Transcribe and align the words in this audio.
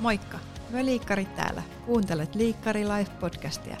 Moikka! 0.00 0.38
Me 0.70 0.84
liikkarit 0.84 1.34
täällä. 1.36 1.62
Kuuntelet 1.86 2.34
Liikkari 2.34 2.84
Life-podcastia. 2.84 3.76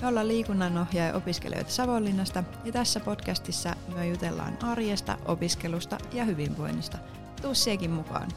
Me 0.00 0.08
ollaan 0.08 0.28
liikunnanohjaaja 0.28 1.14
opiskelijoita 1.14 1.70
Savonlinnasta 1.70 2.44
ja 2.64 2.72
tässä 2.72 3.00
podcastissa 3.00 3.76
me 3.94 4.08
jutellaan 4.08 4.64
arjesta, 4.64 5.18
opiskelusta 5.24 5.98
ja 6.12 6.24
hyvinvoinnista. 6.24 6.98
Tuu 7.42 7.54
siekin 7.54 7.90
mukaan. 7.90 8.28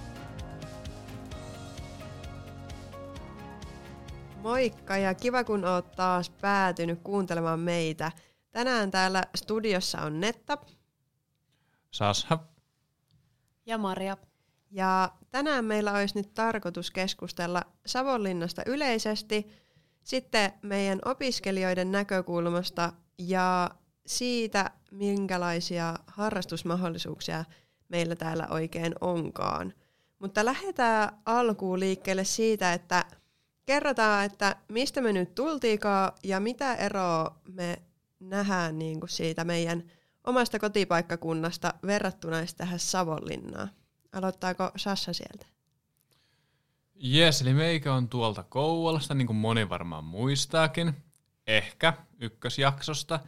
Moikka 4.41 4.97
ja 4.97 5.13
kiva 5.13 5.43
kun 5.43 5.65
oot 5.65 5.91
taas 5.91 6.29
päätynyt 6.29 6.99
kuuntelemaan 7.03 7.59
meitä. 7.59 8.11
Tänään 8.51 8.91
täällä 8.91 9.23
studiossa 9.35 10.01
on 10.01 10.19
Netta. 10.19 10.57
Sasha. 11.91 12.39
Ja 13.65 13.77
Maria. 13.77 14.17
Ja 14.71 15.11
tänään 15.31 15.65
meillä 15.65 15.93
olisi 15.93 16.15
nyt 16.15 16.33
tarkoitus 16.33 16.91
keskustella 16.91 17.61
Savonlinnasta 17.85 18.61
yleisesti, 18.65 19.47
sitten 20.03 20.53
meidän 20.61 20.99
opiskelijoiden 21.05 21.91
näkökulmasta 21.91 22.93
ja 23.17 23.69
siitä, 24.05 24.71
minkälaisia 24.91 25.95
harrastusmahdollisuuksia 26.07 27.45
meillä 27.89 28.15
täällä 28.15 28.47
oikein 28.49 28.95
onkaan. 29.01 29.73
Mutta 30.19 30.45
lähdetään 30.45 31.09
alkuun 31.25 31.79
liikkeelle 31.79 32.23
siitä, 32.23 32.73
että 32.73 33.05
kerrotaan, 33.65 34.25
että 34.25 34.55
mistä 34.69 35.01
me 35.01 35.13
nyt 35.13 35.35
tultiikaan 35.35 36.11
ja 36.23 36.39
mitä 36.39 36.75
eroa 36.75 37.39
me 37.47 37.81
nähdään 38.19 38.79
niin 38.79 38.99
kuin 38.99 39.09
siitä 39.09 39.43
meidän 39.43 39.83
omasta 40.23 40.59
kotipaikkakunnasta 40.59 41.73
verrattuna 41.85 42.37
tähän 42.57 42.79
Savonlinnaan. 42.79 43.69
Aloittaako 44.13 44.71
Sassa 44.75 45.13
sieltä? 45.13 45.45
Jes, 46.95 47.41
eli 47.41 47.53
meikä 47.53 47.93
on 47.93 48.09
tuolta 48.09 48.43
Kouvolasta, 48.43 49.13
niin 49.13 49.27
kuin 49.27 49.37
moni 49.37 49.69
varmaan 49.69 50.03
muistaakin. 50.03 51.03
Ehkä 51.47 51.93
ykkösjaksosta. 52.19 53.19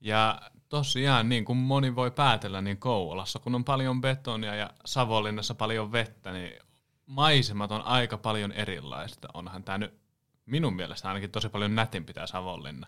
Ja 0.00 0.40
tosiaan, 0.68 1.28
niin 1.28 1.44
kuin 1.44 1.58
moni 1.58 1.94
voi 1.94 2.10
päätellä, 2.10 2.60
niin 2.60 2.78
Kouvolassa, 2.78 3.38
kun 3.38 3.54
on 3.54 3.64
paljon 3.64 4.00
betonia 4.00 4.54
ja 4.54 4.70
Savonlinnassa 4.84 5.54
paljon 5.54 5.92
vettä, 5.92 6.32
niin 6.32 6.60
maisemat 7.06 7.72
on 7.72 7.82
aika 7.82 8.18
paljon 8.18 8.52
erilaista. 8.52 9.28
Onhan 9.34 9.64
tämä 9.64 9.78
nyt 9.78 10.00
minun 10.46 10.76
mielestä 10.76 11.08
ainakin 11.08 11.30
tosi 11.30 11.48
paljon 11.48 11.74
nätimpi 11.74 12.12
tämä 12.12 12.26
Savonlinna. 12.26 12.86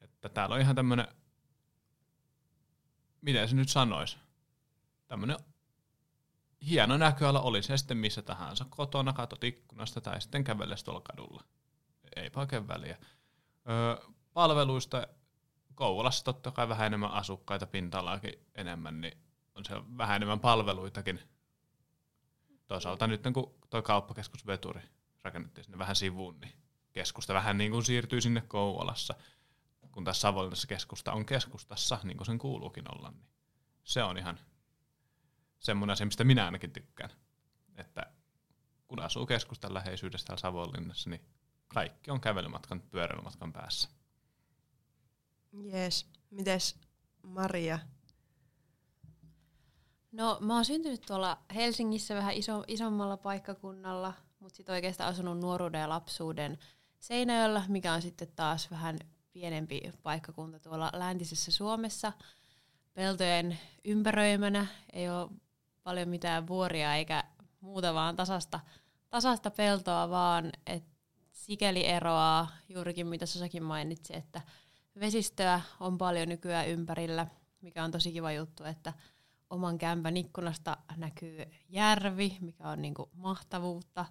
Että 0.00 0.28
täällä 0.28 0.54
on 0.54 0.60
ihan 0.60 0.76
tämmöinen, 0.76 1.08
miten 3.20 3.48
se 3.48 3.56
nyt 3.56 3.68
sanoisi, 3.68 4.16
tämmöinen 5.06 5.36
hieno 6.68 6.96
näköala 6.96 7.40
oli 7.40 7.62
se 7.62 7.76
sitten 7.76 7.96
missä 7.96 8.22
tahansa. 8.22 8.66
Kotona 8.70 9.12
katot 9.12 9.44
ikkunasta 9.44 10.00
tai 10.00 10.20
sitten 10.20 10.44
kävelles 10.44 10.84
tuolla 10.84 11.00
kadulla. 11.00 11.44
Ei 12.16 12.30
oikein 12.36 12.68
väliä. 12.68 12.98
Öö, 13.70 14.08
palveluista 14.32 15.06
Kouvolassa 15.74 16.24
totta 16.24 16.50
kai 16.50 16.68
vähän 16.68 16.86
enemmän 16.86 17.10
asukkaita, 17.10 17.66
pinta-alaakin 17.66 18.34
enemmän, 18.54 19.00
niin 19.00 19.18
on 19.54 19.64
se 19.64 19.74
vähän 19.98 20.16
enemmän 20.16 20.40
palveluitakin. 20.40 21.20
Toisaalta 22.66 23.06
nyt 23.06 23.22
kun 23.34 23.54
tuo 23.70 23.82
kauppakeskus 23.82 24.46
Veturi 24.46 24.80
rakennettiin 25.22 25.64
sinne 25.64 25.78
vähän 25.78 25.96
sivuun, 25.96 26.40
niin 26.40 26.52
keskusta 26.92 27.34
vähän 27.34 27.58
niin 27.58 27.70
kuin 27.70 27.84
siirtyy 27.84 28.20
sinne 28.20 28.40
Kouvolassa, 28.40 29.14
kun 29.92 30.04
tässä 30.04 30.20
Savonlinnassa 30.20 30.66
keskusta 30.66 31.12
on 31.12 31.26
keskustassa, 31.26 31.98
niin 32.02 32.16
kuin 32.16 32.26
sen 32.26 32.38
kuuluukin 32.38 32.94
olla. 32.96 33.10
Niin 33.10 33.26
se 33.84 34.02
on 34.02 34.18
ihan 34.18 34.38
semmoinen 35.64 35.92
asia, 35.92 36.06
mistä 36.06 36.24
minä 36.24 36.44
ainakin 36.44 36.72
tykkään. 36.72 37.10
Että 37.76 38.06
kun 38.88 39.00
asuu 39.00 39.26
keskustan 39.26 39.74
läheisyydessä 39.74 40.26
täällä 40.26 40.40
Savonlinnassa, 40.40 41.10
niin 41.10 41.24
kaikki 41.68 42.10
on 42.10 42.20
kävelymatkan, 42.20 42.80
pyöräilymatkan 42.80 43.52
päässä. 43.52 43.88
Jees. 45.52 46.06
Mites 46.30 46.80
Maria? 47.22 47.78
No 50.12 50.38
mä 50.40 50.54
oon 50.54 50.64
syntynyt 50.64 51.00
tuolla 51.06 51.38
Helsingissä 51.54 52.14
vähän 52.14 52.34
iso, 52.34 52.64
isommalla 52.66 53.16
paikkakunnalla, 53.16 54.12
mutta 54.40 54.56
sitten 54.56 54.72
oikeastaan 54.72 55.10
asunut 55.10 55.40
nuoruuden 55.40 55.80
ja 55.80 55.88
lapsuuden 55.88 56.58
Seinäjöllä, 57.00 57.62
mikä 57.68 57.92
on 57.92 58.02
sitten 58.02 58.28
taas 58.36 58.70
vähän 58.70 58.98
pienempi 59.32 59.80
paikkakunta 60.02 60.58
tuolla 60.58 60.90
läntisessä 60.92 61.50
Suomessa. 61.50 62.12
Peltojen 62.94 63.58
ympäröimänä 63.84 64.66
ei 64.92 65.10
ole 65.10 65.30
paljon 65.84 66.08
mitään 66.08 66.46
vuoria 66.46 66.94
eikä 66.94 67.24
muuta, 67.60 67.94
vaan 67.94 68.16
tasasta, 68.16 68.60
tasasta 69.10 69.50
peltoa, 69.50 70.10
vaan 70.10 70.52
et 70.66 70.84
sikäli 71.32 71.86
eroaa 71.86 72.48
juurikin 72.68 73.06
mitä 73.06 73.26
Sasakin 73.26 73.62
mainitsi, 73.62 74.16
että 74.16 74.40
vesistöä 75.00 75.60
on 75.80 75.98
paljon 75.98 76.28
nykyään 76.28 76.68
ympärillä, 76.68 77.26
mikä 77.60 77.84
on 77.84 77.90
tosi 77.90 78.12
kiva 78.12 78.32
juttu, 78.32 78.64
että 78.64 78.92
oman 79.50 79.78
kämpän 79.78 80.16
ikkunasta 80.16 80.76
näkyy 80.96 81.44
järvi, 81.68 82.36
mikä 82.40 82.68
on 82.68 82.82
niinku 82.82 83.10
mahtavuutta. 83.12 84.06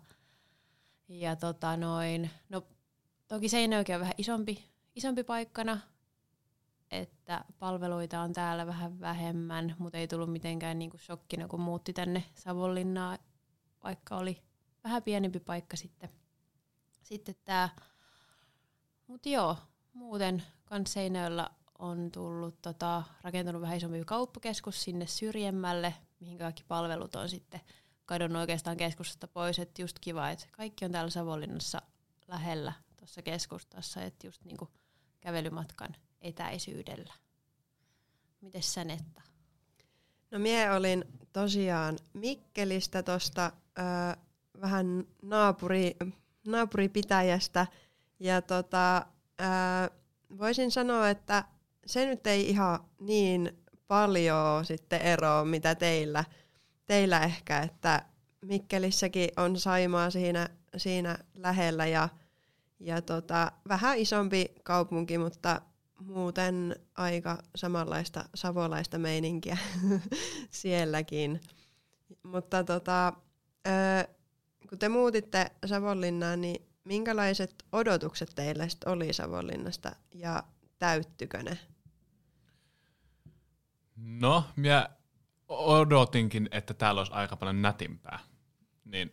Ja 1.08 1.36
tota 1.36 1.78
noin, 1.78 2.30
no 2.50 2.68
toki 3.28 3.50
Seinäjoki 3.50 3.94
on 3.94 4.00
vähän 4.00 4.16
isompi, 4.18 4.70
isompi 4.96 5.24
paikkana, 5.24 5.80
että 6.94 7.46
palveluita 7.60 8.22
on 8.22 8.34
täällä 8.34 8.68
vähän 8.68 9.00
vähemmän, 9.00 9.76
mutta 9.80 9.98
ei 9.98 10.08
tullut 10.08 10.32
mitenkään 10.32 10.80
niinku 10.80 10.98
shokkina, 10.98 11.48
kun 11.48 11.62
muutti 11.62 11.94
tänne 11.94 12.24
Savonlinnaan, 12.36 13.20
vaikka 13.84 14.18
oli 14.18 14.42
vähän 14.84 15.04
pienempi 15.04 15.40
paikka 15.40 15.78
sitten. 15.78 16.10
Sitten 17.04 17.36
tämä, 17.46 17.70
mutta 19.08 19.30
joo, 19.30 19.58
muuten 19.94 20.44
kans 20.66 20.94
Seinäjöllä 20.94 21.50
on 21.80 22.12
tullut 22.12 22.62
tota, 22.62 23.04
rakentunut 23.22 23.62
vähän 23.62 23.78
isompi 23.78 24.04
kauppakeskus 24.06 24.84
sinne 24.84 25.08
syrjemmälle, 25.08 25.94
mihin 26.20 26.38
kaikki 26.38 26.64
palvelut 26.68 27.16
on 27.16 27.30
sitten 27.30 27.62
kadonnut 28.06 28.40
oikeastaan 28.40 28.78
keskustasta 28.78 29.28
pois. 29.28 29.60
Että 29.60 29.82
just 29.82 30.00
kiva, 30.00 30.30
että 30.30 30.46
kaikki 30.52 30.86
on 30.86 30.92
täällä 30.92 31.10
Savonlinnassa 31.10 31.82
lähellä 32.28 32.74
tuossa 32.98 33.22
keskustassa, 33.22 34.02
että 34.02 34.28
just 34.28 34.46
niinku 34.46 34.68
kävelymatkan 35.22 35.96
etäisyydellä. 36.24 37.14
Mites 38.42 38.74
sä 38.74 38.84
Netta? 38.84 39.22
No 40.32 40.40
mie 40.40 40.72
olin 40.72 41.06
tosiaan 41.34 41.98
Mikkelistä 42.14 43.04
tuosta 43.04 43.52
vähän 44.62 45.04
naapuri, 45.22 45.96
naapuripitäjästä 46.48 47.68
ja 48.20 48.42
tota, 48.42 48.98
ö, 48.98 49.04
voisin 50.38 50.72
sanoa, 50.72 51.10
että 51.10 51.44
se 51.86 52.06
nyt 52.06 52.28
ei 52.28 52.50
ihan 52.50 52.80
niin 53.00 53.64
paljon 53.88 54.66
sitten 54.66 55.02
eroa, 55.02 55.46
mitä 55.46 55.76
teillä, 55.76 56.24
teillä 56.86 57.20
ehkä, 57.20 57.60
että 57.60 58.06
Mikkelissäkin 58.42 59.30
on 59.38 59.60
Saimaa 59.60 60.10
siinä, 60.10 60.50
siinä 60.78 61.18
lähellä 61.34 61.86
ja, 61.86 62.10
ja 62.80 63.02
tota, 63.02 63.52
vähän 63.68 63.98
isompi 63.98 64.46
kaupunki, 64.64 65.18
mutta 65.18 65.62
muuten 66.06 66.76
aika 66.96 67.44
samanlaista 67.56 68.26
savolaista 68.36 68.98
meininkiä 69.00 69.58
sielläkin. 70.50 71.42
Mutta 72.24 72.64
tota, 72.64 73.14
kun 74.70 74.80
te 74.80 74.90
muutitte 74.90 75.52
Savonlinnaan, 75.66 76.42
niin 76.42 76.68
minkälaiset 76.84 77.66
odotukset 77.72 78.32
teille 78.36 78.68
oli 78.86 79.14
Savonlinnasta 79.14 79.96
ja 80.14 80.44
täyttykö 80.80 81.44
ne? 81.44 81.58
No, 83.96 84.44
minä 84.56 84.90
odotinkin, 85.48 86.50
että 86.52 86.74
täällä 86.74 87.02
olisi 87.02 87.14
aika 87.14 87.36
paljon 87.36 87.62
nätimpää. 87.62 88.20
Niin 88.86 89.12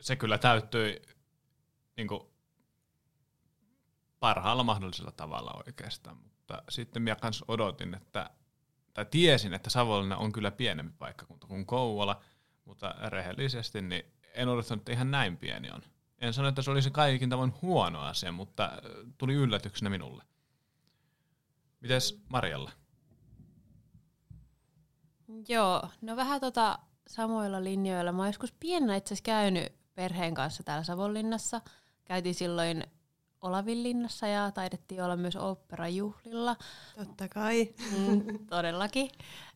se 0.00 0.16
kyllä 0.16 0.38
täyttyi 0.38 1.02
niin 1.96 2.08
kuin, 2.08 2.31
parhaalla 4.22 4.64
mahdollisella 4.64 5.12
tavalla 5.12 5.62
oikeastaan. 5.66 6.16
Mutta 6.16 6.62
sitten 6.68 7.02
minä 7.02 7.16
kanssa 7.16 7.44
odotin, 7.48 7.94
että, 7.94 8.30
tai 8.94 9.06
tiesin, 9.10 9.54
että 9.54 9.70
Savonlinna 9.70 10.16
on 10.16 10.32
kyllä 10.32 10.50
pienempi 10.50 10.94
paikkakunta 10.98 11.46
kuin 11.46 11.66
Kouvola, 11.66 12.20
mutta 12.64 12.94
rehellisesti 13.08 13.82
niin 13.82 14.04
en 14.34 14.48
odottanut, 14.48 14.80
että 14.80 14.92
ihan 14.92 15.10
näin 15.10 15.36
pieni 15.36 15.70
on. 15.70 15.82
En 16.18 16.32
sano, 16.32 16.48
että 16.48 16.62
se 16.62 16.70
olisi 16.70 16.90
kaikin 16.90 17.30
tavoin 17.30 17.52
huono 17.62 18.00
asia, 18.00 18.32
mutta 18.32 18.72
tuli 19.18 19.34
yllätyksenä 19.34 19.90
minulle. 19.90 20.24
Mites 21.80 22.22
Marjalla? 22.28 22.70
Joo, 25.48 25.88
no 26.00 26.16
vähän 26.16 26.40
tota 26.40 26.78
samoilla 27.06 27.64
linjoilla. 27.64 28.12
Mä 28.12 28.18
oon 28.18 28.28
joskus 28.28 28.52
pienenä 28.52 28.96
itse 28.96 29.14
asiassa 29.14 29.24
käynyt 29.24 29.72
perheen 29.94 30.34
kanssa 30.34 30.62
täällä 30.62 30.84
Savonlinnassa. 30.84 31.60
Käytiin 32.04 32.34
silloin 32.34 32.84
Olavinlinnassa 33.42 34.26
ja 34.26 34.50
taidettiin 34.50 35.02
olla 35.02 35.16
myös 35.16 35.36
operajuhlilla. 35.36 36.56
Totta 36.96 37.28
kai. 37.28 37.74
Mm, 37.98 38.46
todellakin. 38.46 39.10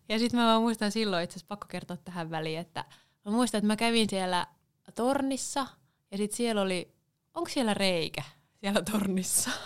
Ja 0.08 0.18
sitten 0.18 0.40
mä 0.40 0.46
vaan 0.46 0.62
muistan 0.62 0.92
silloin, 0.92 1.24
itse 1.24 1.32
asiassa 1.32 1.46
pakko 1.48 1.66
kertoa 1.70 1.96
tähän 1.96 2.30
väliin, 2.30 2.58
että 2.58 2.84
mä 3.24 3.32
muistan, 3.32 3.58
että 3.58 3.66
mä 3.66 3.76
kävin 3.76 4.10
siellä 4.10 4.46
tornissa 4.94 5.66
Ja 6.10 6.16
sitten 6.16 6.36
siellä 6.36 6.62
oli, 6.62 6.92
onko 7.34 7.50
siellä 7.50 7.74
reikä 7.74 8.22
siellä 8.60 8.82
tornissa? 8.82 9.50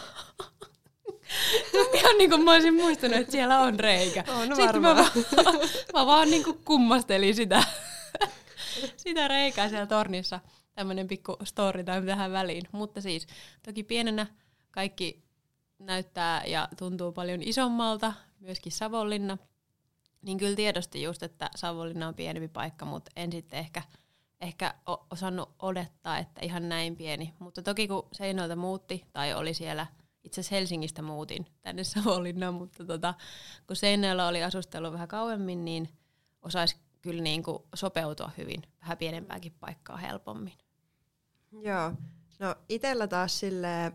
Ihan 1.95 2.19
niin 2.19 2.31
kuin 2.31 2.45
mä 2.45 2.53
olisin 2.53 2.75
muistanut, 2.75 3.17
että 3.17 3.33
siellä 3.33 3.61
on 3.61 3.81
reikä. 3.81 4.25
On 4.29 4.57
Sitten 4.57 4.83
mä, 4.83 4.97
vaan- 4.97 5.11
mä 5.95 6.07
vaan 6.07 6.31
niin 6.31 6.45
kuin 6.45 6.59
kummastelin 6.65 7.35
sitä, 7.35 7.63
sitä 8.97 9.29
reikää 9.29 9.69
siellä 9.69 9.87
tornissa. 9.87 10.41
Tämmöinen 10.73 11.09
pikku 11.09 11.37
story 11.45 11.85
time 11.85 12.07
tähän 12.07 12.33
väliin. 12.33 12.63
Mutta 12.73 13.01
siis 13.01 13.27
toki 13.63 13.83
pienenä 13.83 14.27
kaikki 14.71 15.25
näyttää 15.79 16.45
ja 16.45 16.69
tuntuu 16.79 17.13
paljon 17.13 17.43
isommalta, 17.43 18.13
myöskin 18.41 18.73
Savonlinna. 18.73 19.39
Niin 20.23 20.39
kyllä 20.39 20.57
tiedosti 20.57 21.03
just, 21.03 21.23
että 21.23 21.51
Savonlinna 21.57 22.09
on 22.09 22.15
pienempi 22.15 22.49
paikka, 22.49 22.85
mutta 22.85 23.11
en 23.17 23.33
sitten 23.33 23.59
ehkä, 23.59 23.83
ehkä 24.41 24.75
osannut 25.11 25.51
odottaa, 25.63 26.19
että 26.19 26.41
ihan 26.45 26.69
näin 26.69 26.97
pieni. 26.97 27.35
Mutta 27.39 27.63
toki 27.63 27.89
kun 27.89 28.09
Seinältä 28.13 28.57
muutti, 28.57 29.05
tai 29.13 29.35
oli 29.35 29.55
siellä, 29.55 29.87
itse 30.25 30.41
asiassa 30.41 30.55
Helsingistä 30.55 31.03
muutin 31.03 31.47
tänne 31.63 31.85
Savonlinnaan, 31.95 32.55
mutta 32.55 32.85
tota, 32.85 33.15
kun 33.67 33.77
Seinäjoella 33.77 34.29
oli 34.29 34.43
asustellut 34.43 34.93
vähän 34.93 35.09
kauemmin, 35.09 35.65
niin 35.65 35.89
osaisi 36.43 36.77
kyllä 37.03 37.23
niin 37.23 37.43
kuin 37.43 37.63
sopeutua 37.75 38.31
hyvin 38.39 38.63
vähän 38.81 38.99
pienempääkin 38.99 39.55
paikkaa 39.61 39.97
helpommin. 39.97 40.59
Joo. 41.53 41.93
No 42.39 42.55
itellä 42.69 43.07
taas 43.07 43.41
silleen 43.41 43.93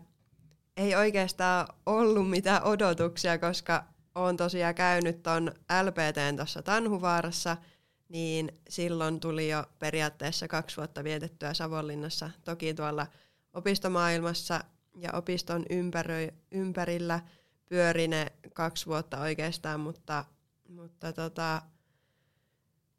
ei 0.76 0.94
oikeastaan 0.94 1.66
ollut 1.86 2.30
mitään 2.30 2.62
odotuksia, 2.62 3.38
koska 3.38 3.84
olen 4.14 4.36
tosiaan 4.36 4.74
käynyt 4.74 5.22
ton 5.22 5.52
LPTn 5.82 6.36
tuossa 6.36 6.62
Tanhuvaarassa, 6.62 7.56
niin 8.08 8.60
silloin 8.68 9.20
tuli 9.20 9.48
jo 9.48 9.64
periaatteessa 9.78 10.48
kaksi 10.48 10.76
vuotta 10.76 11.04
vietettyä 11.04 11.54
Savonlinnassa. 11.54 12.30
Toki 12.44 12.74
tuolla 12.74 13.06
opistomaailmassa 13.52 14.64
ja 14.96 15.12
opiston 15.12 15.64
ympärö, 15.70 16.28
ympärillä 16.50 17.20
pyöri 17.68 18.08
ne 18.08 18.32
kaksi 18.54 18.86
vuotta 18.86 19.20
oikeastaan, 19.20 19.80
mutta, 19.80 20.24
mutta 20.68 21.12
tota, 21.12 21.62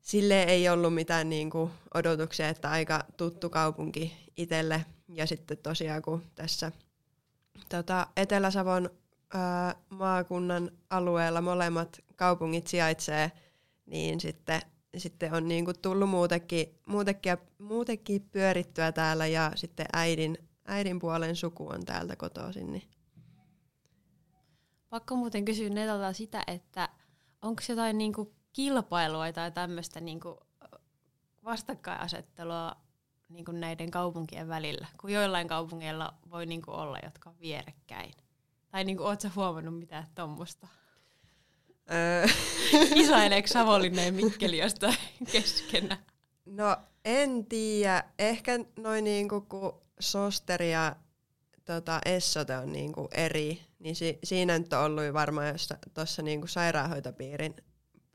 sille 0.08 0.44
ei 0.44 0.70
ollut 0.70 0.94
mitään 0.94 1.30
niinku 1.30 1.72
odotuksia, 1.94 2.50
että 2.50 2.70
aika 2.70 3.06
tuttu 3.18 3.50
kaupunki 3.50 4.14
itselle. 4.38 4.86
Ja 5.08 5.28
sitten 5.28 5.58
tosiaan 5.58 6.02
kun 6.02 6.24
tässä 6.36 6.72
tota, 7.70 8.08
Etelä-Savon 8.18 8.90
ää, 9.34 9.76
maakunnan 9.90 10.72
alueella 10.90 11.42
molemmat 11.42 12.00
kaupungit 12.16 12.68
sijaitsee, 12.68 13.32
niin 13.86 14.20
sitten, 14.20 14.62
sitten 14.98 15.34
on 15.34 15.48
niinku 15.48 15.74
tullut 15.74 16.10
muutenkin, 16.10 16.80
muutenkin, 16.86 17.38
muutenkin 17.58 18.22
pyörittyä 18.32 18.92
täällä 18.92 19.28
ja 19.28 19.52
sitten 19.56 19.86
äidin, 19.94 20.38
äidin 20.66 21.00
puolen 21.00 21.36
suku 21.36 21.68
on 21.68 21.86
täältä 21.86 22.16
kotoisin. 22.16 22.72
Niin. 22.72 22.90
Pakko 24.90 25.16
muuten 25.16 25.46
kysyä 25.46 25.70
Netalta 25.70 26.14
sitä, 26.14 26.44
että 26.48 26.90
onko 27.42 27.62
jotain 27.70 27.98
niinku 27.98 28.37
kilpailua 28.58 29.34
tai 29.34 29.52
tämmöistä 29.52 30.00
niinku 30.00 30.40
vastakkainasettelua 31.44 32.76
niinku 33.30 33.52
näiden 33.52 33.92
kaupunkien 33.92 34.48
välillä, 34.48 34.88
kun 35.02 35.10
joillain 35.10 35.48
kaupungeilla 35.48 36.14
voi 36.30 36.46
niinku 36.46 36.72
olla, 36.72 36.98
jotka 37.04 37.30
on 37.30 37.40
vierekkäin. 37.40 38.14
Tai 38.72 38.84
niinku, 38.84 39.04
oot 39.04 39.22
sä 39.22 39.32
huomannut 39.36 39.80
mitään 39.80 40.08
tuommoista? 40.16 40.68
Kisaileeko 42.94 43.48
Savonlinna 43.48 44.02
ja 44.02 44.12
Mikkeli 44.12 44.58
jostain 44.58 44.98
keskenään? 45.32 46.06
No 46.46 46.78
en 47.06 47.46
tiedä. 47.46 48.04
Ehkä 48.20 48.60
noin 48.80 49.04
niinku, 49.04 49.42
kun 49.42 49.82
Sosteri 50.00 50.72
ja 50.72 50.96
tota, 51.66 52.00
Essote 52.06 52.58
on 52.58 52.72
niinku 52.72 53.08
eri, 53.12 53.62
niin 53.80 53.96
si- 53.96 54.20
siinä 54.24 54.60
nyt 54.60 54.74
on 54.74 54.84
ollut 54.84 55.14
varmaan 55.14 55.56
tuossa 55.94 56.22
niinku 56.22 56.48
sairaanhoitopiirin 56.48 57.56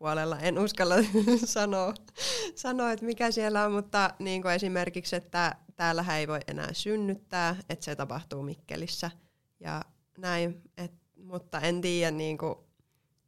puolella. 0.03 0.39
En 0.39 0.59
uskalla 0.59 0.95
sanoa, 1.45 1.95
sanoa, 2.55 2.93
että 2.93 3.07
mikä 3.07 3.31
siellä 3.31 3.65
on, 3.65 3.73
mutta 3.73 4.15
niinku 4.19 4.49
esimerkiksi, 4.49 5.17
että 5.17 5.57
täällähän 5.77 6.19
ei 6.19 6.29
voi 6.29 6.41
enää 6.47 6.73
synnyttää, 6.73 7.57
että 7.69 7.85
se 7.85 7.97
tapahtuu 7.97 8.43
Mikkelissä 8.43 9.11
ja 9.61 9.83
näin. 10.19 10.63
Et, 10.77 10.93
mutta 11.17 11.61
en 11.61 11.81
tiedä 11.81 12.11
niinku, 12.11 12.67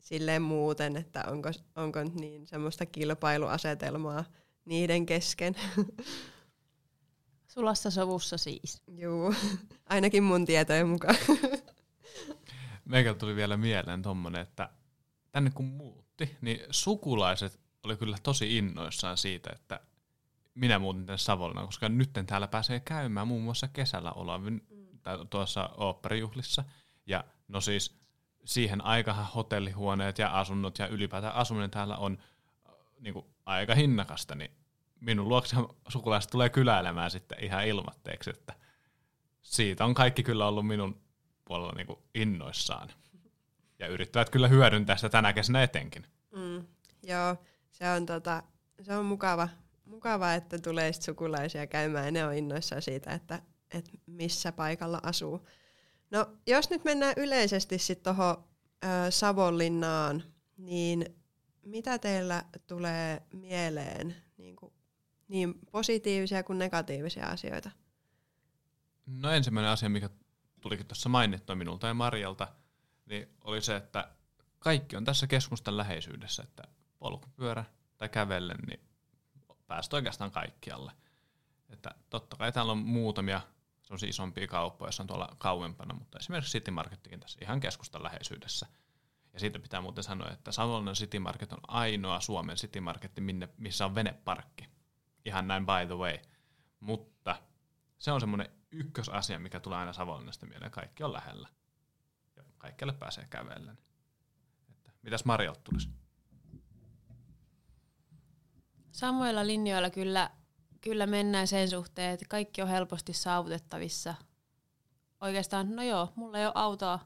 silleen 0.01 0.43
muuten, 0.43 0.97
että 0.97 1.25
onko, 1.27 1.51
onko 1.77 2.03
niin 2.03 2.47
semmoista 2.47 2.87
kilpailuasetelmaa 2.87 4.25
niiden 4.65 5.07
kesken. 5.07 5.55
Sulassa 7.55 7.91
sovussa 7.91 8.39
siis. 8.39 8.83
Juu, 8.89 9.35
ainakin 9.89 10.23
mun 10.23 10.45
tietojen 10.45 10.89
mukaan. 10.89 11.17
Meikä 12.85 13.15
tuli 13.15 13.37
vielä 13.37 13.57
mieleen 13.57 14.03
tommonen, 14.03 14.43
että 14.43 14.71
tänne 15.33 15.51
kun 15.51 16.04
muutti, 16.21 16.37
niin 16.41 16.61
sukulaiset 16.71 17.61
oli 17.85 17.97
kyllä 17.97 18.17
tosi 18.23 18.59
innoissaan 18.59 19.17
siitä, 19.17 19.51
että 19.53 19.81
minä 20.55 20.79
muutin 20.79 21.07
tänne 21.07 21.19
Savonlinnaan, 21.19 21.67
koska 21.67 21.89
nyt 21.89 22.11
täällä 22.27 22.49
pääsee 22.49 22.81
käymään 22.81 23.29
muun 23.29 23.43
muassa 23.43 23.69
kesällä 23.69 24.13
Olavin 24.13 24.67
tai 25.03 25.19
tuossa 25.31 25.71
oopperijuhlissa. 25.77 26.65
Ja 27.07 27.25
no 27.49 27.61
siis 27.61 27.99
siihen 28.45 28.85
aikahan 28.85 29.27
hotellihuoneet 29.35 30.19
ja 30.19 30.41
asunnot 30.41 30.79
ja 30.79 30.87
ylipäätään 30.87 31.35
asuminen 31.35 31.71
täällä 31.71 31.97
on 31.97 32.19
äh, 32.19 32.75
niinku 33.01 33.27
aika 33.47 33.75
hinnakasta, 33.75 34.35
niin 34.35 34.51
minun 35.01 35.29
luokse 35.29 35.57
sukulaiset 35.89 36.31
tulee 36.31 36.49
kyläilemään 36.49 37.11
sitten 37.11 37.45
ihan 37.45 37.67
ilmatteeksi, 37.67 38.31
että 38.31 38.55
siitä 39.43 39.85
on 39.85 39.95
kaikki 39.95 40.23
kyllä 40.23 40.47
ollut 40.49 40.67
minun 40.67 41.01
puolella 41.45 41.73
niinku 41.77 42.03
innoissaan. 42.15 42.89
Ja 43.79 43.87
yrittävät 43.87 44.31
kyllä 44.31 44.49
hyödyntää 44.49 44.97
sitä 44.97 45.09
tänä 45.09 45.33
kesänä 45.33 45.63
etenkin. 45.63 46.07
Mm, 46.37 46.65
joo, 47.03 47.37
se 47.71 47.91
on, 47.91 48.07
tota, 48.07 48.43
se 48.83 48.97
on 48.97 49.05
mukava, 49.05 49.49
mukava, 49.85 50.35
että 50.35 50.59
tulee 50.59 50.93
sit 50.93 51.03
sukulaisia 51.03 51.67
käymään 51.67 52.05
ja 52.05 52.11
ne 52.11 52.25
on 52.25 52.35
innoissaan 52.35 52.83
siitä, 52.83 53.11
että, 53.11 53.43
että 53.71 53.91
missä 54.07 54.53
paikalla 54.53 55.01
asuu. 55.03 55.49
No, 56.11 56.27
jos 56.47 56.71
nyt 56.71 56.85
mennään 56.85 57.15
yleisesti 57.17 57.79
sitten 57.79 58.15
tuohon 58.17 58.45
Savonlinnaan, 59.11 60.23
niin 60.57 61.17
mitä 61.63 61.99
teillä 61.99 62.45
tulee 62.67 63.23
mieleen 63.33 64.17
niin, 64.37 64.57
kuin, 64.57 64.73
niin 65.29 65.55
positiivisia 65.71 66.43
kuin 66.43 66.59
negatiivisia 66.59 67.27
asioita? 67.27 67.71
No 69.07 69.31
ensimmäinen 69.31 69.71
asia, 69.71 69.89
mikä 69.89 70.11
tulikin 70.61 70.87
tuossa 70.87 71.09
mainittua 71.09 71.57
minulta 71.57 71.87
ja 71.87 71.95
Marjalta, 71.95 72.49
niin 73.07 73.29
oli 73.45 73.63
se, 73.63 73.77
että 73.77 74.11
kaikki 74.59 74.97
on 74.97 75.05
tässä 75.05 75.27
keskustan 75.27 75.77
läheisyydessä, 75.77 76.43
että 76.43 76.63
polkupyörä 76.99 77.65
tai 77.97 78.09
kävellen, 78.09 78.59
niin 78.67 78.81
päästä 79.67 79.97
oikeastaan 79.97 80.31
kaikkialle. 80.31 80.93
Että 81.69 81.95
totta 82.11 82.37
kai 82.37 82.53
täällä 82.53 82.73
on 82.73 82.79
muutamia 82.79 83.41
sellaisia 83.83 84.09
isompia 84.09 84.47
kauppoja, 84.47 84.87
joissa 84.87 85.03
on 85.03 85.07
tuolla 85.07 85.37
kauempana, 85.39 85.95
mutta 85.95 86.19
esimerkiksi 86.19 86.59
City 86.59 86.71
Markettikin 86.71 87.21
tässä 87.21 87.39
ihan 87.43 87.61
keskustan 87.61 88.03
läheisyydessä. 88.03 88.67
Ja 89.33 89.41
siitä 89.41 89.59
pitää 89.59 89.81
muuten 89.81 90.05
sanoa, 90.05 90.31
että 90.31 90.53
Savonlinnan 90.53 90.95
City 90.95 91.19
Market 91.19 91.53
on 91.53 91.59
ainoa 91.69 92.21
Suomen 92.21 92.57
City 92.57 92.81
Market, 92.81 93.13
minne, 93.21 93.49
missä 93.57 93.85
on 93.85 93.95
veneparkki. 93.95 94.69
Ihan 95.25 95.49
näin 95.49 95.67
by 95.67 95.87
the 95.87 95.95
way. 95.95 96.19
Mutta 96.81 97.37
se 97.99 98.13
on 98.13 98.21
semmoinen 98.21 98.49
ykkösasia, 98.71 99.39
mikä 99.39 99.61
tulee 99.61 99.79
aina 99.79 99.93
Savonlinnasta 99.93 100.47
mieleen. 100.47 100.71
Kaikki 100.71 101.03
on 101.03 101.13
lähellä. 101.13 101.49
Ja 102.37 102.43
kaikkialle 102.59 102.93
pääsee 102.93 103.27
kävellen. 103.31 103.79
Että, 104.71 104.93
mitäs 105.03 105.25
Marjalta 105.25 105.61
tulisi? 105.65 105.89
Samoilla 108.93 109.47
linjoilla 109.47 109.91
kyllä, 109.91 110.31
kyllä 110.81 111.07
mennään 111.07 111.47
sen 111.47 111.71
suhteen, 111.71 112.15
että 112.15 112.27
kaikki 112.29 112.63
on 112.63 112.69
helposti 112.69 113.13
saavutettavissa. 113.13 114.15
Oikeastaan, 115.21 115.77
no 115.77 115.83
joo, 115.83 116.13
mulla 116.17 116.39
ei 116.39 116.47
ole 116.47 116.53
autoa, 116.55 116.99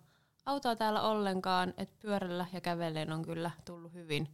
autoa 0.46 0.76
täällä 0.76 1.02
ollenkaan, 1.02 1.74
että 1.76 1.96
pyörällä 1.98 2.46
ja 2.52 2.60
kävellen 2.60 3.12
on 3.12 3.22
kyllä 3.22 3.50
tullut 3.64 3.92
hyvin 3.92 4.28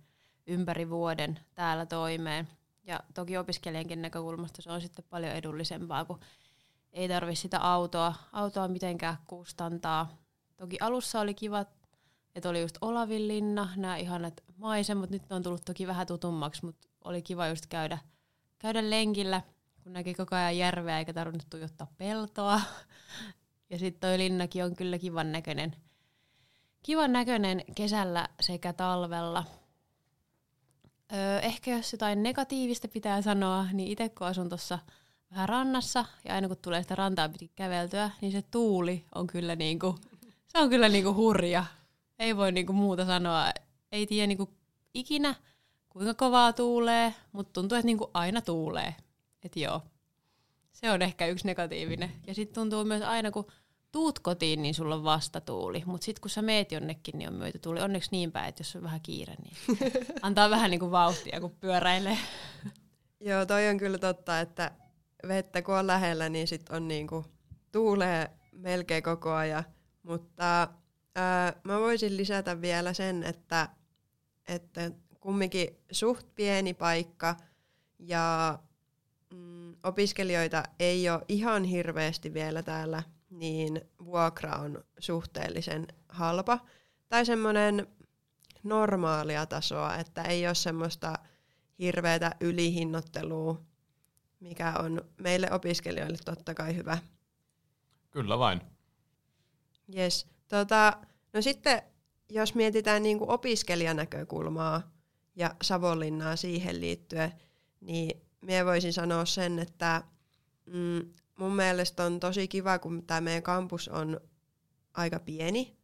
ympäri 0.47 0.91
vuoden 0.91 1.41
täällä 1.55 1.87
toimeen. 1.87 2.49
Ja 2.83 3.01
toki 3.15 3.37
opiskelijankin 3.39 4.03
näkökulmasta 4.03 4.63
se 4.63 4.73
on 4.73 4.81
sitten 4.81 5.05
paljon 5.11 5.33
edullisempaa, 5.33 6.05
kun 6.05 6.21
ei 6.93 7.09
tarvi 7.09 7.35
sitä 7.35 7.61
autoa, 7.61 8.15
autoa 8.33 8.69
mitenkään 8.69 9.17
kustantaa. 9.27 10.24
Toki 10.57 10.77
alussa 10.81 11.21
oli 11.21 11.35
kiva, 11.35 11.65
että 12.35 12.49
oli 12.49 12.61
just 12.61 12.79
Olavinlinna, 12.81 13.69
nämä 13.77 13.97
ihanat 13.97 14.35
maisemat, 14.57 15.11
nyt 15.11 15.23
ne 15.31 15.37
on 15.37 15.43
tullut 15.43 15.65
toki 15.65 15.87
vähän 15.87 16.07
tutummaksi, 16.07 16.67
mutta 16.67 16.89
oli 17.05 17.23
kiva 17.23 17.49
just 17.49 17.67
käydä, 17.67 17.99
käydä 18.59 18.91
lenkillä, 18.91 19.43
kun 19.83 19.93
näki 19.93 20.15
koko 20.15 20.37
ajan 20.37 20.59
järveä 20.59 20.99
eikä 20.99 21.13
tarvinnut 21.13 21.47
tuijottaa 21.51 21.93
peltoa. 21.99 22.61
Ja 23.71 23.79
sitten 23.79 24.01
toi 24.01 24.19
linnakin 24.19 24.65
on 24.65 24.77
kyllä 24.77 24.99
kivan 24.99 25.33
näköinen, 25.33 25.77
kivan 26.83 27.13
näköinen 27.13 27.65
kesällä 27.75 28.29
sekä 28.41 28.73
talvella. 28.73 29.45
Öö, 31.13 31.41
ehkä 31.41 31.71
jos 31.71 31.93
jotain 31.93 32.23
negatiivista 32.23 32.89
pitää 32.89 33.23
sanoa, 33.23 33.67
niin 33.73 33.89
itse 33.89 34.09
kun 34.09 34.27
asun 34.27 34.49
tuossa 34.49 34.79
vähän 35.31 35.49
rannassa 35.49 36.05
ja 36.25 36.35
aina 36.35 36.49
kun 36.49 36.57
tulee 36.63 36.83
sitä 36.83 36.95
rantaa 36.95 37.29
pitkin 37.29 37.51
käveltyä, 37.55 38.11
niin 38.21 38.33
se 38.33 38.43
tuuli 38.43 39.05
on 39.15 39.27
kyllä 39.27 39.57
niinku, 39.57 39.99
se 40.55 40.63
on 40.63 40.71
kyllä 40.71 40.89
niinku 40.89 41.15
hurja. 41.15 41.65
Ei 42.19 42.37
voi 42.37 42.53
niinku 42.53 42.73
muuta 42.73 43.07
sanoa. 43.07 43.51
Ei 43.93 44.07
tiedä 44.07 44.27
niinku 44.27 44.55
ikinä 44.95 45.35
kuinka 45.89 46.15
kovaa 46.15 46.53
tuulee, 46.53 47.15
mutta 47.33 47.53
tuntuu, 47.53 47.79
että 47.79 47.87
niinku 47.87 48.11
aina 48.15 48.41
tuulee. 48.41 48.95
Et 49.43 49.57
joo. 49.57 49.83
Se 50.73 50.91
on 50.91 51.03
ehkä 51.03 51.27
yksi 51.27 51.47
negatiivinen. 51.47 52.13
Ja 52.27 52.35
sitten 52.35 52.55
tuntuu 52.55 52.85
myös 52.85 53.03
aina, 53.03 53.31
kun 53.31 53.47
tuut 53.93 54.19
kotiin, 54.19 54.63
niin 54.63 54.75
sulla 54.75 54.95
on 54.95 55.05
vastatuuli. 55.05 55.83
Mutta 55.87 56.05
sitten 56.05 56.21
kun 56.21 56.31
sä 56.31 56.43
meet 56.43 56.73
jonnekin, 56.73 57.19
niin 57.19 57.29
on 57.29 57.35
myötätuuli. 57.35 57.81
Onneksi 57.81 58.11
niin 58.13 58.33
päin, 58.33 58.49
että 58.49 58.61
jos 58.61 58.77
on 58.77 58.83
vähän 58.83 59.01
kiire, 59.01 59.35
niin 59.35 59.79
antaa 60.23 60.51
vähän 60.51 60.71
niin 60.71 60.81
kuin 60.81 60.91
vauhtia, 60.91 61.41
kun 61.41 61.57
pyöräilee. 61.61 62.19
Joo, 63.21 63.47
toi 63.47 63.69
on 63.69 63.79
kyllä 63.79 63.99
totta, 63.99 64.41
että 64.41 64.71
vettä 65.29 65.63
kun 65.63 65.75
on 65.75 65.87
lähellä, 65.87 66.29
niin 66.29 66.49
sit 66.49 66.69
on 66.71 66.89
niinku, 66.89 67.25
tuulee 67.73 68.31
melkein 68.53 69.03
koko 69.03 69.33
ajan. 69.33 69.65
Mutta 70.05 70.69
ää, 71.15 71.61
mä 71.65 71.81
voisin 71.81 72.17
lisätä 72.17 72.61
vielä 72.61 72.93
sen, 72.93 73.23
että, 73.23 73.69
että 74.49 74.91
kumminkin 75.21 75.69
suht 75.93 76.27
pieni 76.35 76.75
paikka 76.75 77.37
ja 77.99 78.59
mm, 79.35 79.77
opiskelijoita 79.83 80.63
ei 80.79 81.11
ole 81.11 81.25
ihan 81.29 81.65
hirveästi 81.65 82.35
vielä 82.35 82.63
täällä, 82.63 83.03
niin 83.31 83.81
vuokra 84.05 84.57
on 84.57 84.85
suhteellisen 84.99 85.87
halpa. 86.09 86.59
Tai 87.09 87.27
semmoinen 87.27 87.87
normaalia 88.63 89.47
tasoa, 89.47 89.97
että 89.97 90.23
ei 90.23 90.47
ole 90.47 90.55
semmoista 90.55 91.19
hirveätä 91.79 92.35
ylihinnottelua, 92.41 93.61
mikä 94.41 94.75
on 94.79 95.03
meille 95.21 95.53
opiskelijoille 95.53 96.19
totta 96.25 96.55
kai 96.55 96.77
hyvä. 96.77 96.99
Kyllä 98.11 98.39
vain. 98.39 98.74
Yes. 99.97 100.27
Tota, 100.49 100.93
no 101.33 101.43
sitten, 101.43 101.83
jos 102.31 102.55
mietitään 102.55 103.03
niin 103.03 103.19
kuin 103.19 103.31
opiskelijanäkökulmaa 103.31 104.93
ja 105.37 105.55
Savonlinnaa 105.63 106.37
siihen 106.37 106.81
liittyen, 106.81 107.33
niin 107.81 108.21
minä 108.41 108.65
voisin 108.65 108.93
sanoa 108.93 109.25
sen, 109.25 109.59
että 109.59 110.03
mm, 110.67 111.13
mun 111.39 111.57
mielestä 111.57 112.05
on 112.05 112.21
tosi 112.21 112.49
kiva, 112.49 112.79
kun 112.79 113.07
tämä 113.07 113.21
meidän 113.21 113.43
kampus 113.43 113.89
on 113.89 114.21
aika 114.95 115.19
pieni 115.19 115.77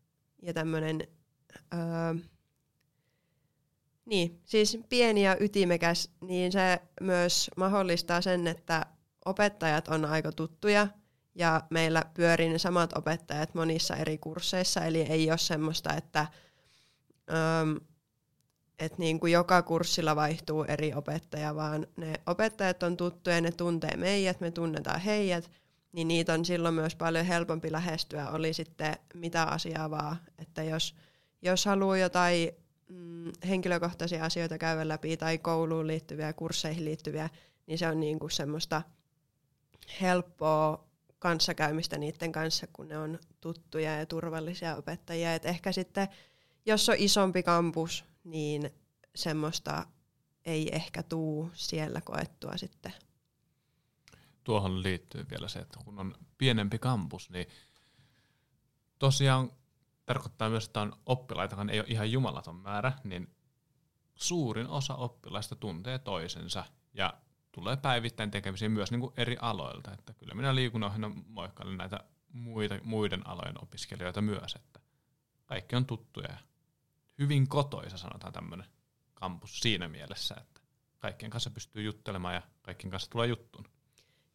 ja 0.42 0.54
tämmöinen, 0.54 1.08
öö, 1.74 2.14
niin, 4.04 4.40
siis 4.44 4.78
pieni 4.88 5.24
ja 5.24 5.36
ytimekäs, 5.40 6.10
niin 6.20 6.52
se 6.52 6.80
myös 7.00 7.50
mahdollistaa 7.56 8.20
sen, 8.20 8.46
että 8.46 8.86
opettajat 9.24 9.88
on 9.88 10.04
aika 10.04 10.32
tuttuja 10.32 10.88
ja 11.34 11.62
meillä 11.70 12.04
pyörii 12.14 12.48
ne 12.48 12.58
samat 12.58 12.96
opettajat 12.96 13.54
monissa 13.54 13.96
eri 13.96 14.18
kursseissa, 14.18 14.84
eli 14.84 15.00
ei 15.00 15.30
ole 15.30 15.38
semmoista, 15.38 15.94
että 15.94 16.26
öö, 17.30 17.80
että 18.78 18.98
niin 18.98 19.20
kuin 19.20 19.32
joka 19.32 19.62
kurssilla 19.62 20.16
vaihtuu 20.16 20.64
eri 20.64 20.94
opettaja, 20.94 21.54
vaan 21.54 21.86
ne 21.96 22.12
opettajat 22.26 22.82
on 22.82 22.96
tuttuja, 22.96 23.40
ne 23.40 23.52
tuntee 23.52 23.96
meidät, 23.96 24.40
me 24.40 24.50
tunnetaan 24.50 25.00
heidät, 25.00 25.50
niin 25.92 26.08
niitä 26.08 26.34
on 26.34 26.44
silloin 26.44 26.74
myös 26.74 26.94
paljon 26.94 27.24
helpompi 27.24 27.72
lähestyä, 27.72 28.30
oli 28.30 28.52
sitten 28.52 28.96
mitä 29.14 29.42
asiaa 29.42 29.90
vaan. 29.90 30.16
Että 30.38 30.62
jos, 30.62 30.94
jos 31.42 31.64
haluaa 31.64 31.96
jotain 31.96 32.50
mm, 32.88 33.32
henkilökohtaisia 33.48 34.24
asioita 34.24 34.58
käydä 34.58 34.88
läpi 34.88 35.16
tai 35.16 35.38
kouluun 35.38 35.86
liittyviä, 35.86 36.32
kursseihin 36.32 36.84
liittyviä, 36.84 37.30
niin 37.66 37.78
se 37.78 37.88
on 37.88 38.00
niin 38.00 38.18
kuin 38.18 38.30
semmoista 38.30 38.82
helppoa 40.00 40.89
kanssakäymistä 41.20 41.98
niiden 41.98 42.32
kanssa, 42.32 42.66
kun 42.72 42.88
ne 42.88 42.98
on 42.98 43.18
tuttuja 43.40 43.98
ja 43.98 44.06
turvallisia 44.06 44.76
opettajia. 44.76 45.34
Et 45.34 45.44
ehkä 45.44 45.72
sitten, 45.72 46.08
jos 46.66 46.88
on 46.88 46.94
isompi 46.98 47.42
kampus, 47.42 48.04
niin 48.24 48.70
semmoista 49.14 49.86
ei 50.44 50.68
ehkä 50.72 51.02
tuu 51.02 51.50
siellä 51.54 52.00
koettua 52.00 52.56
sitten. 52.56 52.92
Tuohon 54.44 54.82
liittyy 54.82 55.26
vielä 55.30 55.48
se, 55.48 55.58
että 55.58 55.80
kun 55.84 55.98
on 55.98 56.14
pienempi 56.38 56.78
kampus, 56.78 57.30
niin 57.30 57.46
tosiaan 58.98 59.50
tarkoittaa 60.06 60.50
myös, 60.50 60.66
että 60.66 60.80
on 60.80 60.92
oppilaita, 61.06 61.56
ei 61.70 61.80
ole 61.80 61.88
ihan 61.88 62.12
jumalaton 62.12 62.56
määrä, 62.56 62.92
niin 63.04 63.34
suurin 64.14 64.66
osa 64.66 64.94
oppilaista 64.94 65.56
tuntee 65.56 65.98
toisensa 65.98 66.64
ja 66.94 67.14
tulee 67.52 67.76
päivittäin 67.76 68.30
tekemisiin 68.30 68.72
myös 68.72 68.90
niin 68.90 69.00
kuin 69.00 69.12
eri 69.16 69.36
aloilta. 69.40 69.92
Että 69.92 70.12
kyllä 70.12 70.34
minä 70.34 70.54
liikunnanohjana 70.54 71.10
moikkailen 71.26 71.76
näitä 71.76 72.00
muita, 72.32 72.78
muiden 72.82 73.26
alojen 73.26 73.62
opiskelijoita 73.62 74.22
myös, 74.22 74.54
että 74.54 74.80
kaikki 75.46 75.76
on 75.76 75.86
tuttuja 75.86 76.36
hyvin 77.18 77.48
kotoisa, 77.48 77.96
sanotaan 77.96 78.32
tämmöinen 78.32 78.66
kampus 79.14 79.60
siinä 79.60 79.88
mielessä, 79.88 80.34
että 80.40 80.60
kaikkien 80.98 81.30
kanssa 81.30 81.50
pystyy 81.50 81.82
juttelemaan 81.82 82.34
ja 82.34 82.42
kaikkien 82.62 82.90
kanssa 82.90 83.10
tulee 83.10 83.26
juttuun. 83.26 83.64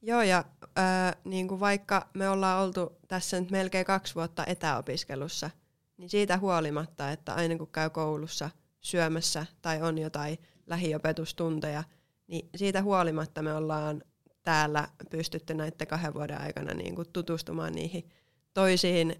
Joo, 0.01 0.21
ja 0.21 0.43
äh, 0.79 1.15
niin 1.23 1.47
kuin 1.47 1.59
vaikka 1.59 2.07
me 2.13 2.29
ollaan 2.29 2.63
oltu 2.63 2.97
tässä 3.07 3.39
nyt 3.39 3.51
melkein 3.51 3.85
kaksi 3.85 4.15
vuotta 4.15 4.45
etäopiskelussa, 4.45 5.49
niin 5.97 6.09
siitä 6.09 6.37
huolimatta, 6.37 7.11
että 7.11 7.33
aina 7.33 7.57
kun 7.57 7.71
käy 7.71 7.89
koulussa 7.89 8.49
syömässä 8.81 9.45
tai 9.61 9.81
on 9.81 9.97
jotain 9.97 10.37
lähiopetustunteja, 10.67 11.83
niin 12.27 12.49
siitä 12.55 12.81
huolimatta 12.81 13.41
me 13.41 13.53
ollaan 13.53 14.03
täällä 14.43 14.87
pystytty 15.09 15.53
näiden 15.53 15.87
kahden 15.87 16.13
vuoden 16.13 16.41
aikana 16.41 16.73
niin 16.73 16.95
kuin 16.95 17.09
tutustumaan 17.13 17.73
niihin 17.73 18.09
toisiin 18.53 19.15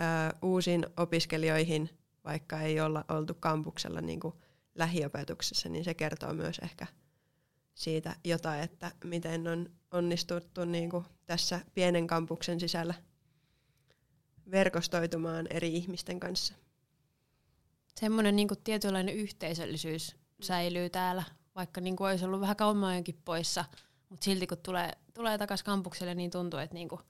äh, 0.00 0.32
uusiin 0.42 0.86
opiskelijoihin 0.96 1.90
vaikka 2.24 2.60
ei 2.60 2.80
olla 2.80 3.04
oltu 3.08 3.34
kampuksella 3.34 4.00
niin 4.00 4.20
kuin 4.20 4.34
lähiopetuksessa, 4.74 5.68
niin 5.68 5.84
se 5.84 5.94
kertoo 5.94 6.34
myös 6.34 6.58
ehkä 6.58 6.86
siitä 7.74 8.16
jotain, 8.24 8.60
että 8.60 8.92
miten 9.04 9.48
on 9.48 9.70
onnistuttu 9.90 10.64
niin 10.64 10.90
kuin 10.90 11.04
tässä 11.26 11.60
pienen 11.74 12.06
kampuksen 12.06 12.60
sisällä 12.60 12.94
verkostoitumaan 14.50 15.46
eri 15.50 15.76
ihmisten 15.76 16.20
kanssa. 16.20 16.54
Semmoinen 18.00 18.36
niin 18.36 18.48
kuin 18.48 18.62
tietynlainen 18.64 19.14
yhteisöllisyys 19.14 20.16
säilyy 20.40 20.90
täällä, 20.90 21.22
vaikka 21.56 21.80
niin 21.80 21.96
kuin 21.96 22.08
olisi 22.08 22.24
ollut 22.24 22.40
vähän 22.40 22.56
kauemmankin 22.56 23.20
poissa, 23.24 23.64
mutta 24.08 24.24
silti 24.24 24.46
kun 24.46 24.58
tulee, 24.58 24.92
tulee 25.14 25.38
takaisin 25.38 25.64
kampukselle, 25.64 26.14
niin 26.14 26.30
tuntuu, 26.30 26.60
että 26.60 26.74
niin 26.74 26.88
kuin 26.88 27.00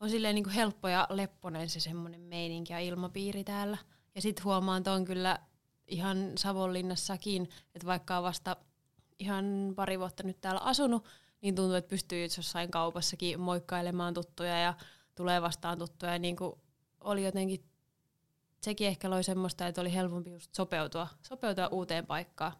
on 0.00 0.10
silleen 0.10 0.34
niin 0.34 0.44
kuin 0.44 0.54
helppo 0.54 0.88
ja 0.88 1.06
lepponen 1.10 1.68
se 1.68 1.80
semmoinen 1.80 2.20
meininki 2.20 2.72
ja 2.72 2.78
ilmapiiri 2.78 3.44
täällä. 3.44 3.78
Ja 4.14 4.22
sitten 4.22 4.44
huomaan 4.44 4.82
on 4.88 5.04
kyllä 5.04 5.38
ihan 5.86 6.32
Savonlinnassakin, 6.38 7.48
että 7.74 7.86
vaikka 7.86 8.16
on 8.16 8.22
vasta 8.22 8.56
ihan 9.18 9.72
pari 9.76 9.98
vuotta 9.98 10.22
nyt 10.22 10.40
täällä 10.40 10.60
asunut, 10.60 11.04
niin 11.40 11.54
tuntuu, 11.54 11.74
että 11.74 11.88
pystyy 11.88 12.22
jossain 12.22 12.70
kaupassakin 12.70 13.40
moikkailemaan 13.40 14.14
tuttuja 14.14 14.60
ja 14.60 14.74
tulee 15.14 15.42
vastaan 15.42 15.78
tuttuja. 15.78 16.12
Ja 16.12 16.18
niin 16.18 16.36
kuin 16.36 16.52
oli 17.00 17.24
jotenkin, 17.24 17.64
sekin 18.60 18.86
ehkä 18.86 19.10
loi 19.10 19.24
semmoista, 19.24 19.66
että 19.66 19.80
oli 19.80 19.94
helpompi 19.94 20.30
just 20.30 20.54
sopeutua, 20.54 21.08
sopeutua 21.22 21.66
uuteen 21.66 22.06
paikkaan. 22.06 22.52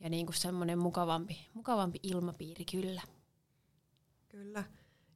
Ja 0.00 0.08
niin 0.08 0.26
kuin 0.26 0.36
semmoinen 0.36 0.78
mukavampi, 0.78 1.48
mukavampi 1.54 1.98
ilmapiiri 2.02 2.64
kyllä. 2.64 3.02
Kyllä. 4.28 4.64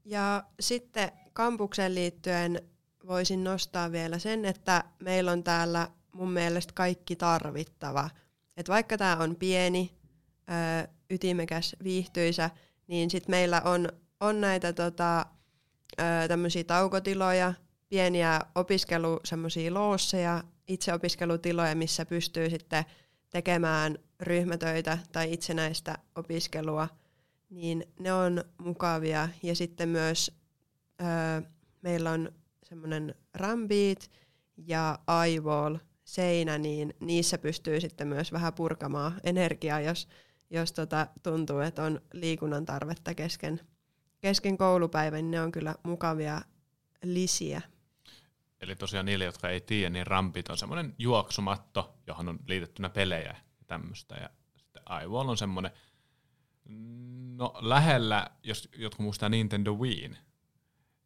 Ja 0.04 0.44
sitten 0.60 1.12
kampukseen 1.32 1.94
liittyen 1.94 2.62
voisin 3.06 3.44
nostaa 3.44 3.92
vielä 3.92 4.18
sen, 4.18 4.44
että 4.44 4.84
meillä 4.98 5.32
on 5.32 5.44
täällä 5.44 5.88
mun 6.12 6.30
mielestä 6.30 6.72
kaikki 6.76 7.16
tarvittava. 7.16 8.10
Et 8.56 8.68
vaikka 8.68 8.98
tämä 8.98 9.16
on 9.16 9.36
pieni, 9.36 9.94
ö, 10.84 10.88
ytimekäs, 11.10 11.76
viihtyisä, 11.84 12.50
niin 12.86 13.10
sitten 13.10 13.30
meillä 13.30 13.60
on, 13.64 13.88
on 14.20 14.40
näitä 14.40 14.72
tota, 14.72 15.26
tämmöisiä 16.28 16.64
taukotiloja, 16.64 17.54
pieniä 17.88 18.40
opiskelu, 18.54 19.20
semmoisia 19.24 19.74
loosseja, 19.74 20.44
itseopiskelutiloja, 20.68 21.74
missä 21.74 22.06
pystyy 22.06 22.50
sitten 22.50 22.84
tekemään 23.32 23.98
ryhmätöitä 24.20 24.98
tai 25.12 25.32
itsenäistä 25.32 25.98
opiskelua, 26.14 26.88
niin 27.50 27.84
ne 27.98 28.12
on 28.12 28.44
mukavia. 28.58 29.28
Ja 29.42 29.56
sitten 29.56 29.88
myös 29.88 30.38
ö, 31.00 31.04
meillä 31.82 32.10
on 32.10 32.32
semmoinen 32.62 33.14
rambeat 33.34 34.10
ja 34.56 34.98
eyewall 35.24 35.76
seinä, 36.04 36.58
niin 36.58 36.94
niissä 37.00 37.38
pystyy 37.38 37.80
sitten 37.80 38.08
myös 38.08 38.32
vähän 38.32 38.52
purkamaan 38.52 39.20
energiaa, 39.24 39.80
jos, 39.80 40.08
jos 40.50 40.72
tota 40.72 41.06
tuntuu, 41.22 41.58
että 41.58 41.82
on 41.82 42.00
liikunnan 42.12 42.64
tarvetta 42.64 43.14
kesken, 43.14 43.60
kesken 44.20 44.58
koulupäivän, 44.58 45.18
niin 45.18 45.30
ne 45.30 45.40
on 45.40 45.52
kyllä 45.52 45.74
mukavia 45.82 46.42
lisiä. 47.04 47.62
Eli 48.62 48.76
tosiaan 48.76 49.06
niille, 49.06 49.24
jotka 49.24 49.48
ei 49.48 49.60
tiedä, 49.60 49.90
niin 49.90 50.06
rampit 50.06 50.48
on 50.48 50.58
semmoinen 50.58 50.94
juoksumatto, 50.98 51.98
johon 52.06 52.28
on 52.28 52.38
liitettynä 52.46 52.90
pelejä 52.90 53.28
ja 53.28 53.36
tämmöistä. 53.66 54.14
Ja 54.14 54.30
sitten 54.56 54.82
iWall 55.02 55.28
on 55.28 55.36
semmoinen 55.36 55.72
No 57.36 57.54
lähellä, 57.60 58.30
jos 58.42 58.68
jotkut 58.76 59.04
muistaa 59.04 59.28
Nintendo 59.28 59.74
Wii, 59.74 60.10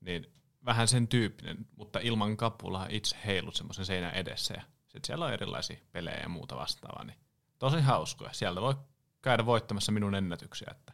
niin 0.01 0.27
vähän 0.65 0.89
sen 0.89 1.09
tyyppinen, 1.09 1.67
mutta 1.77 1.99
ilman 1.99 2.37
kapulaa 2.37 2.87
itse 2.91 3.17
heilut 3.27 3.55
semmoisen 3.55 3.85
seinän 3.85 4.15
edessä 4.15 4.55
ja 4.55 4.63
sitten 4.83 5.07
siellä 5.07 5.25
on 5.25 5.33
erilaisia 5.33 5.79
pelejä 5.93 6.21
ja 6.21 6.29
muuta 6.29 6.57
vastaavaa, 6.57 7.05
niin 7.05 7.19
tosi 7.59 7.81
hauskoja. 7.81 8.33
Sieltä 8.33 8.61
voi 8.61 8.75
käydä 9.23 9.47
voittamassa 9.47 9.93
minun 9.93 10.15
ennätyksiä, 10.15 10.69
että 10.71 10.93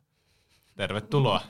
tervetuloa. 0.74 1.42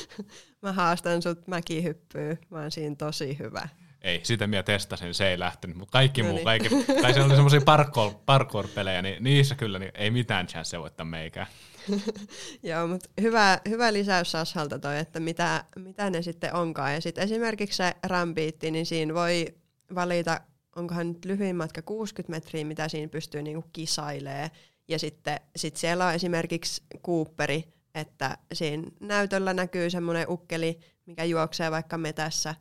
Mä 0.62 0.72
haastan 0.72 1.22
sut 1.22 1.46
mäkihyppyyn, 1.46 2.38
mä 2.50 2.58
oon 2.58 2.70
siinä 2.70 2.96
tosi 2.96 3.38
hyvä. 3.38 3.68
Ei, 4.02 4.20
sitä 4.22 4.46
minä 4.46 4.62
testasin, 4.62 5.14
se 5.14 5.28
ei 5.28 5.38
lähtenyt, 5.38 5.76
mutta 5.76 5.92
kaikki 5.92 6.22
no 6.22 6.28
muu, 6.28 6.36
niin. 6.36 6.44
kaikki, 6.44 6.68
tai 7.02 7.14
se 7.14 7.20
oli 7.20 7.34
semmoisia 7.34 7.60
parkour, 7.60 8.12
parkour-pelejä, 8.26 9.02
niin 9.02 9.24
niissä 9.24 9.54
kyllä 9.54 9.78
niin 9.78 9.92
ei 9.94 10.10
mitään 10.10 10.46
chance 10.46 10.78
voittaa 10.78 11.06
meikään. 11.06 11.46
Joo, 12.62 12.86
mutta 12.86 13.10
hyvä, 13.20 13.60
hyvä 13.68 13.92
lisäys 13.92 14.30
Sashalta 14.30 14.78
toi, 14.78 14.98
että 14.98 15.20
mitä, 15.20 15.64
mitä 15.76 16.10
ne 16.10 16.22
sitten 16.22 16.54
onkaan. 16.54 16.94
Ja 16.94 17.00
sitten 17.00 17.24
esimerkiksi 17.24 17.76
se 17.76 17.96
rambiitti, 18.02 18.70
niin 18.70 18.86
siinä 18.86 19.14
voi 19.14 19.46
valita, 19.94 20.40
onkohan 20.76 21.08
nyt 21.08 21.24
lyhyin 21.24 21.56
matka 21.56 21.82
60 21.82 22.30
metriä, 22.30 22.64
mitä 22.64 22.88
siinä 22.88 23.08
pystyy 23.08 23.42
niinku 23.42 23.68
kisailee. 23.72 24.50
Ja 24.88 24.98
sitten 24.98 25.40
sit 25.56 25.76
siellä 25.76 26.06
on 26.06 26.14
esimerkiksi 26.14 26.82
Cooperi, 27.06 27.64
että 27.94 28.38
siinä 28.52 28.82
näytöllä 29.00 29.54
näkyy 29.54 29.90
semmoinen 29.90 30.28
ukkeli, 30.28 30.78
mikä 31.06 31.24
juoksee 31.24 31.70
vaikka 31.70 31.98
metässä. 31.98 32.54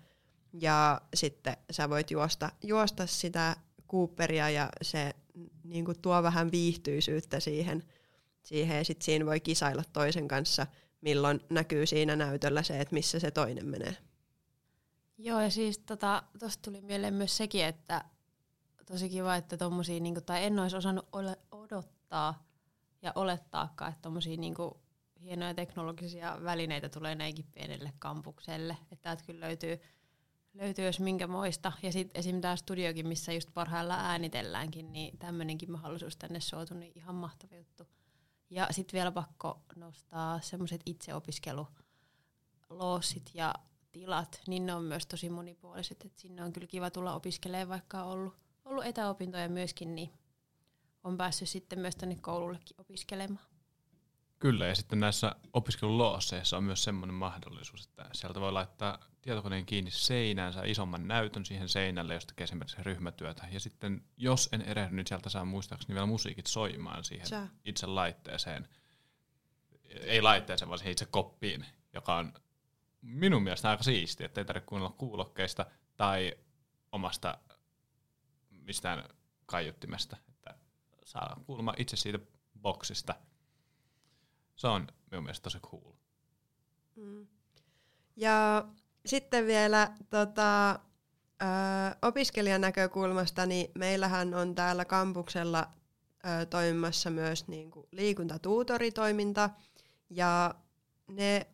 Ja 0.61 1.01
sitten 1.13 1.57
sä 1.71 1.89
voit 1.89 2.11
juosta, 2.11 2.49
juosta 2.63 3.07
sitä 3.07 3.55
Cooperia 3.89 4.49
ja 4.49 4.69
se 4.81 5.13
niin 5.63 5.85
tuo 6.01 6.23
vähän 6.23 6.51
viihtyisyyttä 6.51 7.39
siihen– 7.39 7.83
siihen 8.47 8.77
ja 8.77 8.85
sitten 8.85 9.05
siinä 9.05 9.25
voi 9.25 9.39
kisailla 9.39 9.83
toisen 9.93 10.27
kanssa, 10.27 10.67
milloin 11.01 11.39
näkyy 11.49 11.85
siinä 11.85 12.15
näytöllä 12.15 12.63
se, 12.63 12.79
että 12.79 12.93
missä 12.93 13.19
se 13.19 13.31
toinen 13.31 13.65
menee. 13.65 13.97
Joo, 15.17 15.41
ja 15.41 15.49
siis 15.49 15.77
tuosta 15.77 16.23
tota, 16.39 16.59
tuli 16.61 16.81
mieleen 16.81 17.13
myös 17.13 17.37
sekin, 17.37 17.65
että 17.65 18.05
tosi 18.85 19.09
kiva, 19.09 19.35
että 19.35 19.57
tommosia, 19.57 19.99
niinku, 19.99 20.21
tai 20.21 20.43
en 20.43 20.59
olisi 20.59 20.77
osannut 20.77 21.07
ole, 21.11 21.37
odottaa 21.51 22.43
ja 23.01 23.11
olettaakaan, 23.15 23.91
että 23.91 24.01
tommosia 24.01 24.37
niinku, 24.37 24.79
hienoja 25.21 25.53
teknologisia 25.53 26.37
välineitä 26.43 26.89
tulee 26.89 27.15
näinkin 27.15 27.45
pienelle 27.53 27.93
kampukselle. 27.99 28.77
Että 28.91 29.03
täältä 29.03 29.23
kyllä 29.25 29.45
löytyy, 29.45 29.79
löytyy 30.57 30.85
jos 30.85 30.99
minkä 30.99 31.27
moista. 31.27 31.71
Ja 31.83 31.91
sitten 31.91 32.19
esim. 32.19 32.41
tämä 32.41 32.55
studiokin, 32.55 33.07
missä 33.07 33.33
just 33.33 33.49
parhaillaan 33.53 34.05
äänitelläänkin, 34.05 34.91
niin 34.91 35.17
tämmöinenkin 35.17 35.71
mahdollisuus 35.71 36.17
tänne 36.17 36.39
suotu, 36.39 36.73
niin 36.73 36.91
ihan 36.95 37.15
mahtava 37.15 37.55
juttu. 37.55 37.83
Ja 38.49 38.67
sitten 38.71 38.97
vielä 38.97 39.11
pakko 39.11 39.61
nostaa 39.75 40.41
semmoiset 40.41 40.81
itseopiskeluloosit 40.85 43.31
ja 43.33 43.53
tilat, 43.91 44.41
niin 44.47 44.65
ne 44.65 44.73
on 44.73 44.83
myös 44.83 45.05
tosi 45.05 45.29
monipuoliset, 45.29 46.05
että 46.05 46.21
sinne 46.21 46.43
on 46.43 46.53
kyllä 46.53 46.67
kiva 46.67 46.89
tulla 46.89 47.15
opiskelemaan, 47.15 47.69
vaikka 47.69 48.03
on 48.03 48.11
ollut, 48.11 48.33
ollut 48.65 48.85
etäopintoja 48.85 49.49
myöskin, 49.49 49.95
niin 49.95 50.13
on 51.03 51.17
päässyt 51.17 51.49
sitten 51.49 51.79
myös 51.79 51.95
tänne 51.95 52.17
koulullekin 52.21 52.81
opiskelemaan. 52.81 53.45
Kyllä, 54.39 54.67
ja 54.67 54.75
sitten 54.75 54.99
näissä 54.99 55.35
opiskelulooseissa 55.53 56.57
on 56.57 56.63
myös 56.63 56.83
semmoinen 56.83 57.13
mahdollisuus, 57.13 57.85
että 57.85 58.09
sieltä 58.13 58.39
voi 58.39 58.51
laittaa 58.51 58.99
tietokoneen 59.21 59.65
kiinni 59.65 59.91
seinäänsä 59.91 60.61
isomman 60.65 61.07
näytön 61.07 61.45
siihen 61.45 61.69
seinälle, 61.69 62.13
josta 62.13 62.27
tekee 62.27 62.43
esimerkiksi 62.43 62.83
ryhmätyötä. 62.83 63.47
Ja 63.51 63.59
sitten, 63.59 64.03
jos 64.17 64.49
en 64.51 64.61
erehdy, 64.61 64.95
niin 64.95 65.07
sieltä 65.07 65.29
saa 65.29 65.45
muistaakseni 65.45 65.93
vielä 65.93 66.05
musiikit 66.05 66.47
soimaan 66.47 67.03
siihen 67.03 67.27
Sä. 67.27 67.47
itse 67.65 67.87
laitteeseen. 67.87 68.67
Ei 69.89 70.21
laitteeseen, 70.21 70.69
vaan 70.69 70.79
siihen 70.79 70.91
itse 70.91 71.05
koppiin, 71.05 71.65
joka 71.93 72.15
on 72.15 72.33
minun 73.01 73.43
mielestä 73.43 73.69
aika 73.69 73.83
siisti, 73.83 74.23
että 74.23 74.41
ei 74.41 74.45
tarvitse 74.45 74.67
kuunnella 74.67 74.95
kuulokkeista 74.97 75.65
tai 75.95 76.33
omasta 76.91 77.37
mistään 78.49 79.03
kaiuttimesta, 79.45 80.17
että 80.29 80.55
saa 81.05 81.41
kuulemma 81.45 81.73
itse 81.77 81.97
siitä 81.97 82.19
boksista– 82.61 83.15
se 84.57 84.67
on 84.67 84.87
minun 85.11 85.23
mielestä 85.23 85.43
tosi 85.43 85.59
cool. 85.59 85.93
Mm. 86.95 87.27
Ja 88.15 88.67
sitten 89.05 89.47
vielä 89.47 89.91
tota, 90.09 90.71
ö, 90.71 90.75
opiskelijan 92.01 92.61
näkökulmasta, 92.61 93.45
niin 93.45 93.71
meillähän 93.75 94.33
on 94.33 94.55
täällä 94.55 94.85
kampuksella 94.85 95.67
ö, 96.25 96.45
toimimassa 96.45 97.09
myös 97.09 97.47
niin 97.47 97.71
kuin 97.71 97.87
liikuntatuutoritoiminta, 97.91 99.49
ja 100.09 100.55
ne 101.07 101.47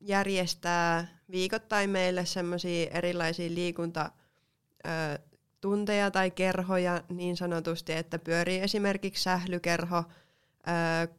järjestää 0.00 1.20
viikoittain 1.30 1.90
meille 1.90 2.26
semmoisia 2.26 2.90
erilaisia 2.90 3.54
liikuntatunteja 3.54 6.10
tai 6.10 6.30
kerhoja 6.30 7.02
niin 7.08 7.36
sanotusti, 7.36 7.92
että 7.92 8.18
pyörii 8.18 8.60
esimerkiksi 8.60 9.22
sählykerho, 9.22 10.04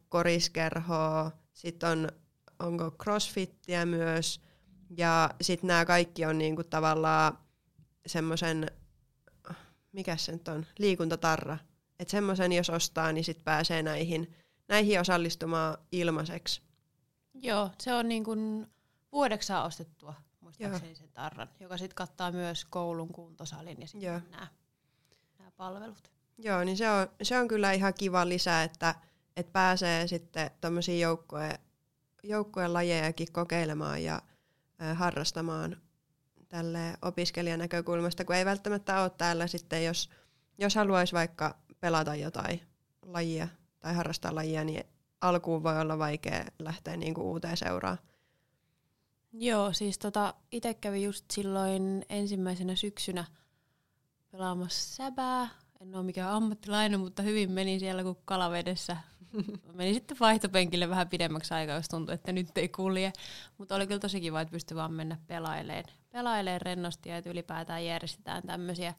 koriskerhoa, 0.08 1.30
sitten 1.52 1.88
on, 1.88 2.08
onko 2.58 2.90
crossfittiä 3.02 3.86
myös, 3.86 4.40
ja 4.90 5.30
sitten 5.40 5.68
nämä 5.68 5.84
kaikki 5.84 6.24
on 6.24 6.38
niinku 6.38 6.64
tavallaan 6.64 7.38
semmoisen, 8.06 8.70
mikä 9.92 10.16
se 10.16 10.32
nyt 10.32 10.48
on, 10.48 10.66
liikuntatarra. 10.78 11.58
Että 11.98 12.10
semmoisen 12.10 12.52
jos 12.52 12.70
ostaa, 12.70 13.12
niin 13.12 13.24
sitten 13.24 13.44
pääsee 13.44 13.82
näihin, 13.82 14.34
näihin 14.68 15.00
osallistumaan 15.00 15.78
ilmaiseksi. 15.92 16.62
Joo, 17.34 17.70
se 17.80 17.94
on 17.94 18.08
niin 18.08 18.24
kuin 18.24 18.66
vuodeksi 19.12 19.46
saa 19.46 19.64
ostettua 19.64 20.14
muistaakseni 20.40 20.94
sen 20.94 21.12
tarran, 21.12 21.48
joka 21.60 21.78
sitten 21.78 21.94
kattaa 21.94 22.32
myös 22.32 22.64
koulun 22.64 23.08
kuntosalin 23.08 23.80
ja 23.80 23.86
sitten 23.86 24.22
nämä, 24.30 24.48
nämä 25.38 25.50
palvelut. 25.50 26.10
Joo, 26.38 26.64
niin 26.64 26.76
se 26.76 26.90
on, 26.90 27.08
se 27.22 27.38
on 27.38 27.48
kyllä 27.48 27.72
ihan 27.72 27.94
kiva 27.94 28.28
lisä, 28.28 28.62
että 28.62 28.94
että 29.36 29.52
pääsee 29.52 30.06
sitten 30.06 30.50
tämmöisiä 30.60 30.96
joukkojen, 30.96 31.58
joukkojen 32.22 32.72
lajejakin 32.72 33.32
kokeilemaan 33.32 34.02
ja 34.02 34.22
harrastamaan 34.94 35.76
tälle 36.48 36.94
opiskelijan 37.02 37.58
näkökulmasta, 37.58 38.24
kun 38.24 38.36
ei 38.36 38.44
välttämättä 38.44 39.02
ole 39.02 39.10
täällä 39.10 39.46
sitten, 39.46 39.84
jos, 39.84 40.10
jos 40.58 40.74
haluaisi 40.74 41.12
vaikka 41.12 41.56
pelata 41.80 42.14
jotain 42.14 42.60
lajia 43.02 43.48
tai 43.80 43.94
harrastaa 43.94 44.34
lajia, 44.34 44.64
niin 44.64 44.84
alkuun 45.20 45.62
voi 45.62 45.80
olla 45.80 45.98
vaikea 45.98 46.44
lähteä 46.58 46.96
niinku 46.96 47.20
uuteen 47.20 47.56
seuraan. 47.56 47.98
Joo, 49.32 49.72
siis 49.72 49.98
tota, 49.98 50.34
itse 50.52 50.74
kävin 50.74 51.02
just 51.02 51.30
silloin 51.30 52.04
ensimmäisenä 52.08 52.76
syksynä 52.76 53.24
pelaamassa 54.30 54.94
säbää. 54.96 55.48
En 55.80 55.94
ole 55.94 56.04
mikään 56.04 56.32
ammattilainen, 56.32 57.00
mutta 57.00 57.22
hyvin 57.22 57.50
meni 57.50 57.78
siellä 57.78 58.02
kuin 58.02 58.18
kalavedessä 58.24 58.96
Meni 59.72 59.94
sitten 59.94 60.16
vaihtopenkille 60.20 60.88
vähän 60.88 61.08
pidemmäksi 61.08 61.54
aikaa, 61.54 61.76
jos 61.76 61.88
tuntui, 61.88 62.14
että 62.14 62.32
nyt 62.32 62.58
ei 62.58 62.68
kulje. 62.68 63.12
Mutta 63.58 63.74
oli 63.74 63.86
kyllä 63.86 64.00
tosi 64.00 64.20
kiva, 64.20 64.40
että 64.40 64.52
pystyi 64.52 64.76
vaan 64.76 64.92
mennä 64.92 65.18
pelaileen, 65.26 65.84
pelaileen 66.10 66.60
rennosti 66.60 67.08
ja 67.08 67.16
että 67.16 67.30
ylipäätään 67.30 67.86
järjestetään 67.86 68.42
tämmöisiä. 68.42 68.94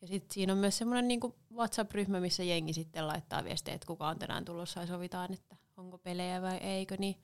Ja 0.00 0.08
sitten 0.08 0.34
siinä 0.34 0.52
on 0.52 0.58
myös 0.58 0.78
semmoinen 0.78 1.08
niinku 1.08 1.34
WhatsApp-ryhmä, 1.54 2.20
missä 2.20 2.42
jengi 2.42 2.72
sitten 2.72 3.06
laittaa 3.06 3.44
viestejä, 3.44 3.74
että 3.74 3.86
kuka 3.86 4.08
on 4.08 4.18
tänään 4.18 4.44
tulossa 4.44 4.80
ja 4.80 4.86
sovitaan, 4.86 5.32
että 5.32 5.56
onko 5.76 5.98
pelejä 5.98 6.42
vai 6.42 6.56
eikö. 6.56 6.96
Niin 6.98 7.16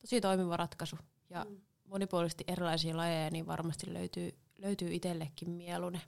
tosi 0.00 0.20
toimiva 0.20 0.56
ratkaisu. 0.56 0.98
Ja 1.30 1.46
mm. 1.48 1.60
monipuolisesti 1.84 2.44
erilaisia 2.46 2.96
lajeja, 2.96 3.30
niin 3.30 3.46
varmasti 3.46 3.94
löytyy, 3.94 4.38
löytyy 4.58 4.94
itsellekin 4.94 5.50
mielune. 5.50 6.00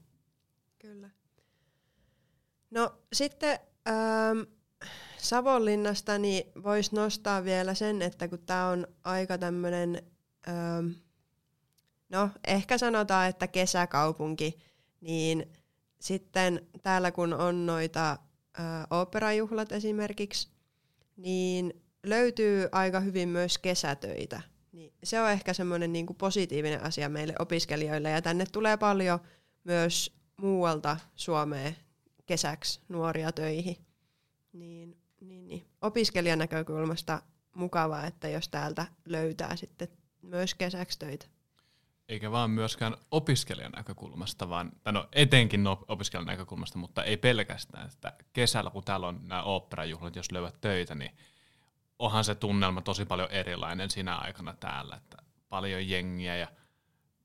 Kyllä. 0.78 1.10
No 2.70 2.94
sitten 3.12 3.58
ähm, 3.88 4.40
Savonlinnasta 5.18 6.18
niin 6.18 6.44
voisi 6.62 6.94
nostaa 6.94 7.44
vielä 7.44 7.74
sen, 7.74 8.02
että 8.02 8.28
kun 8.28 8.38
tämä 8.46 8.68
on 8.68 8.86
aika 9.04 9.38
tämmöinen, 9.38 10.02
öö, 10.48 10.54
no 12.08 12.30
ehkä 12.46 12.78
sanotaan, 12.78 13.28
että 13.28 13.46
kesäkaupunki, 13.46 14.58
niin 15.00 15.52
sitten 16.00 16.66
täällä 16.82 17.10
kun 17.10 17.34
on 17.34 17.66
noita 17.66 18.12
ö, 18.12 18.62
operajuhlat 18.90 19.72
esimerkiksi, 19.72 20.48
niin 21.16 21.82
löytyy 22.06 22.68
aika 22.72 23.00
hyvin 23.00 23.28
myös 23.28 23.58
kesätöitä. 23.58 24.42
Niin 24.72 24.92
se 25.04 25.20
on 25.20 25.30
ehkä 25.30 25.52
semmoinen 25.52 25.92
niin 25.92 26.06
positiivinen 26.18 26.82
asia 26.82 27.08
meille 27.08 27.34
opiskelijoille 27.38 28.10
ja 28.10 28.22
tänne 28.22 28.44
tulee 28.52 28.76
paljon 28.76 29.20
myös 29.64 30.16
muualta 30.36 30.96
Suomeen 31.16 31.76
kesäksi 32.26 32.80
nuoria 32.88 33.32
töihin. 33.32 33.76
Niin 34.52 35.02
niin, 35.28 35.48
niin. 35.48 35.66
opiskelijan 35.80 36.38
näkökulmasta 36.38 37.22
mukavaa, 37.54 38.06
että 38.06 38.28
jos 38.28 38.48
täältä 38.48 38.86
löytää 39.04 39.56
sitten 39.56 39.88
myös 40.22 40.54
kesäksi 40.54 40.98
töitä. 40.98 41.26
Eikä 42.08 42.30
vaan 42.30 42.50
myöskään 42.50 42.96
opiskelijan 43.10 43.72
näkökulmasta, 43.72 44.48
vaan, 44.48 44.72
no 44.92 45.08
etenkin 45.12 45.64
no, 45.64 45.84
opiskelijan 45.88 46.26
näkökulmasta, 46.26 46.78
mutta 46.78 47.04
ei 47.04 47.16
pelkästään, 47.16 47.86
että 47.86 48.12
kesällä 48.32 48.70
kun 48.70 48.84
täällä 48.84 49.08
on 49.08 49.20
nämä 49.28 49.42
oopperajuhlat, 49.42 50.16
jos 50.16 50.32
löyvät 50.32 50.60
töitä, 50.60 50.94
niin 50.94 51.16
onhan 51.98 52.24
se 52.24 52.34
tunnelma 52.34 52.80
tosi 52.80 53.04
paljon 53.04 53.30
erilainen 53.30 53.90
siinä 53.90 54.16
aikana 54.16 54.54
täällä, 54.60 54.96
että 54.96 55.16
paljon 55.48 55.88
jengiä 55.88 56.36
ja 56.36 56.48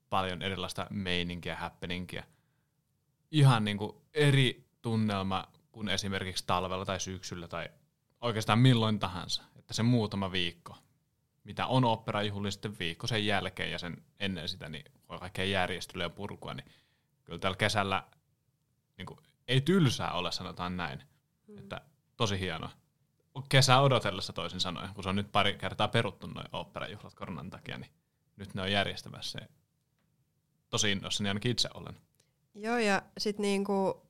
paljon 0.09 0.41
erilaista 0.41 0.87
meininkiä, 0.89 1.55
happeningia. 1.55 2.23
Ihan 3.31 3.63
niin 3.63 3.77
kuin 3.77 3.95
eri 4.13 4.67
tunnelma 4.81 5.47
kuin 5.77 5.89
esimerkiksi 5.89 6.43
talvella 6.47 6.85
tai 6.85 6.99
syksyllä 6.99 7.47
tai 7.47 7.69
oikeastaan 8.21 8.59
milloin 8.59 8.99
tahansa. 8.99 9.43
Että 9.55 9.73
se 9.73 9.83
muutama 9.83 10.31
viikko, 10.31 10.77
mitä 11.43 11.67
on 11.67 11.85
operajuhli 11.85 12.51
sitten 12.51 12.79
viikko 12.79 13.07
sen 13.07 13.25
jälkeen 13.25 13.71
ja 13.71 13.79
sen 13.79 14.03
ennen 14.19 14.49
sitä, 14.49 14.69
niin 14.69 14.85
voi 15.09 15.19
kaikkea 15.19 15.45
järjestelyä 15.45 16.05
ja 16.05 16.09
purkua, 16.09 16.53
niin 16.53 16.65
kyllä 17.23 17.39
tällä 17.39 17.57
kesällä 17.57 18.03
niin 18.97 19.05
kuin, 19.05 19.19
ei 19.47 19.61
tylsää 19.61 20.11
ole, 20.11 20.31
sanotaan 20.31 20.77
näin. 20.77 21.03
Mm. 21.47 21.57
Että 21.57 21.81
tosi 22.15 22.39
hienoa. 22.39 22.71
Kesä 23.49 23.79
odotellessa 23.79 24.33
toisin 24.33 24.59
sanoen, 24.59 24.93
kun 24.93 25.03
se 25.03 25.09
on 25.09 25.15
nyt 25.15 25.31
pari 25.31 25.55
kertaa 25.55 25.87
peruttu 25.87 26.27
noin 26.27 26.47
operajuhlat 26.51 27.13
koronan 27.13 27.49
takia, 27.49 27.77
niin 27.77 27.91
nyt 28.35 28.53
ne 28.53 28.61
on 28.61 28.71
järjestämässä. 28.71 29.39
Tosi 30.69 30.91
innoissani 30.91 31.29
ainakin 31.29 31.51
itse 31.51 31.69
olen. 31.73 31.97
Joo, 32.55 32.77
ja 32.77 33.01
sitten 33.17 33.43
niinku 33.43 34.06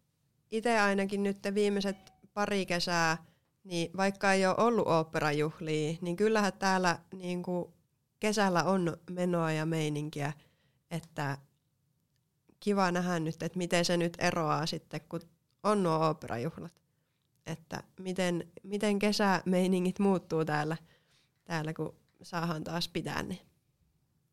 itse 0.52 0.80
ainakin 0.80 1.24
nyt 1.24 1.38
viimeiset 1.54 1.98
pari 2.34 2.66
kesää, 2.66 3.18
niin 3.64 3.98
vaikka 3.98 4.34
ei 4.34 4.46
ole 4.46 4.56
ollut 4.58 4.88
oopperajuhlia, 4.88 5.98
niin 6.02 6.16
kyllähän 6.16 6.54
täällä 6.54 7.00
niinku 7.14 7.74
kesällä 8.20 8.64
on 8.64 8.98
menoa 9.12 9.52
ja 9.52 9.66
meininkiä, 9.66 10.34
että 10.92 11.38
kiva 12.60 12.92
nähdä 12.92 13.20
nyt, 13.20 13.44
että 13.44 13.58
miten 13.58 13.86
se 13.86 13.98
nyt 13.98 14.18
eroaa 14.20 14.66
sitten, 14.66 15.02
kun 15.10 15.22
on 15.64 15.84
nuo 15.84 15.98
oopperajuhlat. 15.98 16.82
Että 17.46 17.84
miten, 18.00 18.52
miten 18.64 19.00
kesämeiningit 19.00 20.00
muuttuu 20.00 20.46
täällä, 20.46 20.78
täällä, 21.44 21.74
kun 21.74 21.96
saahan 22.24 22.64
taas 22.64 22.88
pitää 22.88 23.24
ne. 23.24 23.40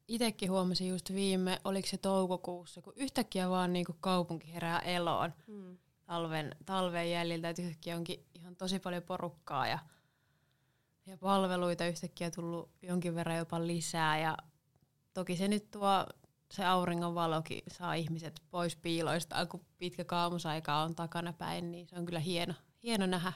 Itekin 0.09 0.51
huomasin 0.51 0.89
just 0.89 1.13
viime, 1.13 1.61
oliko 1.65 1.89
se 1.89 1.99
toukokuussa, 1.99 2.83
kun 2.83 2.93
yhtäkkiä 2.97 3.51
vaan 3.51 3.73
niinku 3.73 3.97
kaupunki 4.01 4.53
herää 4.53 4.81
eloon 4.81 5.33
mm. 5.47 5.79
Talven, 6.05 6.57
talven 6.67 7.11
jäljiltä, 7.11 7.49
että 7.49 7.63
yhtäkkiä 7.63 7.97
onkin 7.97 8.27
ihan 8.35 8.57
tosi 8.57 8.79
paljon 8.79 9.03
porukkaa 9.03 9.67
ja, 9.67 9.79
ja 11.07 11.19
palveluita 11.19 11.87
yhtäkkiä 11.87 12.31
tullut 12.31 12.71
jonkin 12.83 13.15
verran 13.15 13.37
jopa 13.37 13.67
lisää 13.67 14.19
ja 14.19 14.37
toki 15.15 15.37
se 15.37 15.49
nyt 15.49 15.71
tuo 15.71 16.07
se 16.51 16.65
auringon 16.65 17.15
valokin 17.15 17.63
saa 17.69 17.95
ihmiset 17.95 18.43
pois 18.51 18.77
piiloista, 18.77 19.47
kun 19.47 19.67
pitkä 19.79 20.05
kaamusaika 20.05 20.77
on 20.77 20.95
takana 20.95 21.33
päin, 21.33 21.73
niin 21.73 21.89
se 21.89 21.97
on 21.97 22.05
kyllä 22.05 22.21
hieno, 22.21 22.55
hieno 22.83 23.07
nähdä, 23.07 23.33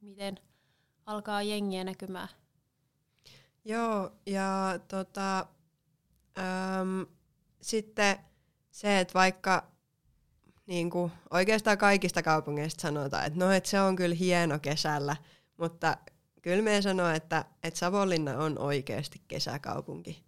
miten 0.00 0.38
alkaa 1.06 1.42
jengiä 1.42 1.84
näkymään. 1.84 2.28
Joo, 3.64 4.12
ja 4.26 4.80
tota, 4.88 5.38
äm, 6.38 7.06
sitten 7.60 8.18
se, 8.70 9.00
että 9.00 9.14
vaikka 9.14 9.69
niin 10.70 10.90
kuin 10.90 11.12
oikeastaan 11.30 11.78
kaikista 11.78 12.22
kaupungeista 12.22 12.82
sanotaan, 12.82 13.26
että 13.26 13.38
no, 13.38 13.50
että 13.50 13.70
se 13.70 13.80
on 13.80 13.96
kyllä 13.96 14.14
hieno 14.14 14.58
kesällä, 14.58 15.16
mutta 15.56 15.96
kyllä 16.42 16.62
me 16.62 16.82
sanoo, 16.82 17.08
että, 17.08 17.44
että 17.62 17.78
Savonlinna 17.78 18.38
on 18.38 18.58
oikeasti 18.58 19.22
kesäkaupunki. 19.28 20.24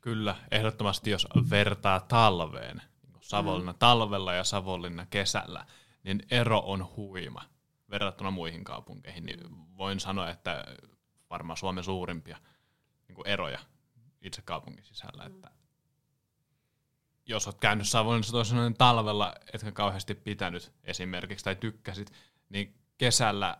Kyllä, 0.00 0.36
ehdottomasti 0.50 1.10
jos 1.10 1.26
vertaa 1.50 2.00
talveen, 2.00 2.82
niin 3.02 3.12
Savonlinna 3.20 3.72
mm. 3.72 3.78
talvella 3.78 4.34
ja 4.34 4.44
Savonlinna 4.44 5.06
kesällä, 5.10 5.66
niin 6.04 6.22
ero 6.30 6.62
on 6.66 6.96
huima 6.96 7.42
verrattuna 7.90 8.30
muihin 8.30 8.64
kaupunkeihin. 8.64 9.26
Niin 9.26 9.40
voin 9.76 10.00
sanoa, 10.00 10.30
että 10.30 10.64
varmaan 11.30 11.56
Suomen 11.56 11.84
suurimpia 11.84 12.38
niin 13.08 13.26
eroja 13.26 13.58
itse 14.20 14.42
kaupungin 14.42 14.84
sisällä. 14.84 15.28
Mm. 15.28 15.34
Että 15.34 15.50
jos 17.26 17.46
olet 17.46 17.60
käynyt 17.60 17.88
Savonlinnassa 17.88 18.54
talvella, 18.78 19.34
etkä 19.52 19.72
kauheasti 19.72 20.14
pitänyt 20.14 20.72
esimerkiksi 20.84 21.44
tai 21.44 21.56
tykkäsit, 21.56 22.12
niin 22.48 22.74
kesällä, 22.98 23.58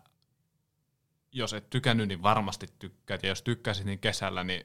jos 1.33 1.53
et 1.53 1.71
tykännyt, 1.71 2.09
niin 2.09 2.23
varmasti 2.23 2.67
tykkäät. 2.79 3.23
Ja 3.23 3.29
jos 3.29 3.43
tykkäsit, 3.43 3.87
niin 3.87 3.99
kesällä, 3.99 4.45
niin 4.45 4.65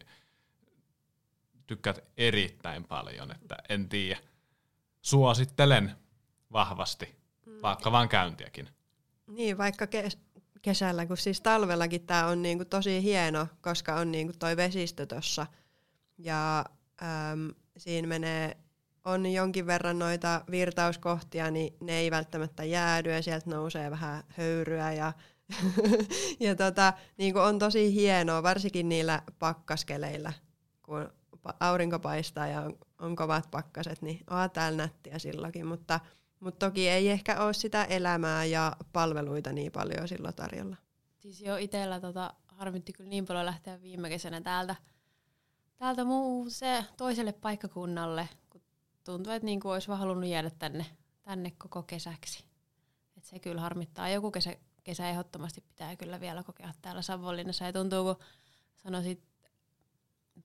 tykkäät 1.68 2.04
erittäin 2.18 2.84
paljon, 2.84 3.32
että 3.32 3.56
en 3.70 3.90
tiedä. 3.90 4.20
Suosittelen 5.02 5.96
vahvasti, 6.52 7.16
mm. 7.46 7.62
vaikka 7.62 7.92
vaan 7.92 8.10
käyntiäkin. 8.10 8.70
Niin, 9.28 9.58
vaikka 9.58 9.88
kes- 9.88 10.18
kesällä, 10.62 11.06
kun 11.06 11.18
siis 11.18 11.42
talvellakin 11.42 12.06
tämä 12.06 12.28
on 12.28 12.42
niinku 12.42 12.66
tosi 12.66 13.04
hieno, 13.04 13.48
koska 13.62 13.96
on 13.96 14.12
niinku 14.12 14.34
toi 14.40 14.58
vesistö 14.58 15.06
tuossa. 15.06 15.48
Ja 16.18 16.66
äm, 17.02 17.50
siinä 17.78 18.08
menee, 18.08 18.58
on 19.06 19.26
jonkin 19.26 19.68
verran 19.68 20.00
noita 20.00 20.42
virtauskohtia, 20.52 21.52
niin 21.52 21.78
ne 21.80 21.94
ei 21.94 22.12
välttämättä 22.12 22.64
jäädy 22.64 23.12
ja 23.12 23.22
sieltä 23.22 23.50
nousee 23.50 23.92
vähän 23.92 24.24
höyryä 24.28 24.94
ja 24.94 25.14
ja 26.40 26.56
tota, 26.56 26.94
niin 27.18 27.38
on 27.38 27.60
tosi 27.60 27.94
hienoa, 27.94 28.44
varsinkin 28.44 28.90
niillä 28.90 29.22
pakkaskeleillä, 29.40 30.34
kun 30.84 31.10
aurinko 31.60 32.00
paistaa 32.00 32.48
ja 32.48 32.62
on, 32.62 32.78
on 33.00 33.16
kovat 33.16 33.52
pakkaset, 33.52 34.02
niin 34.02 34.20
on 34.30 34.52
täällä 34.52 34.78
nättiä 34.78 35.20
silloinkin, 35.20 35.68
mutta, 35.68 36.00
mutta 36.40 36.66
toki 36.66 36.90
ei 36.90 37.10
ehkä 37.10 37.44
ole 37.44 37.54
sitä 37.54 37.84
elämää 37.84 38.46
ja 38.46 38.76
palveluita 38.94 39.54
niin 39.54 39.72
paljon 39.72 40.08
silloin 40.08 40.36
tarjolla. 40.36 40.76
Siis 41.20 41.42
jo 41.42 41.58
itsellä 41.58 42.00
tota, 42.00 42.34
harmitti 42.48 42.94
kyllä 42.94 43.10
niin 43.10 43.26
paljon 43.26 43.46
lähteä 43.46 43.82
viime 43.82 44.10
kesänä 44.10 44.42
täältä, 44.42 44.76
täältä 45.78 46.04
muu 46.04 46.50
se 46.50 46.86
toiselle 46.98 47.32
paikkakunnalle, 47.32 48.30
kun 48.32 48.41
tuntuu, 49.04 49.34
että 49.34 49.46
niinku 49.46 49.70
olisi 49.70 49.88
vaan 49.88 50.00
halunnut 50.00 50.30
jäädä 50.30 50.50
tänne, 50.50 50.86
tänne 51.22 51.52
koko 51.58 51.84
kesäksi. 51.84 52.46
Et 53.18 53.26
se 53.26 53.40
kyllä 53.40 53.62
harmittaa. 53.62 54.10
Joku 54.10 54.32
kesä, 54.32 54.56
kesä 54.84 55.10
ehdottomasti 55.10 55.62
pitää 55.62 55.96
kyllä 55.96 56.20
vielä 56.20 56.44
kokea 56.44 56.74
täällä 56.82 57.02
Savonlinnassa. 57.02 57.66
Ja 57.66 57.74
tuntuu, 57.74 58.04
kun 58.04 58.26
sanoisit 58.84 59.32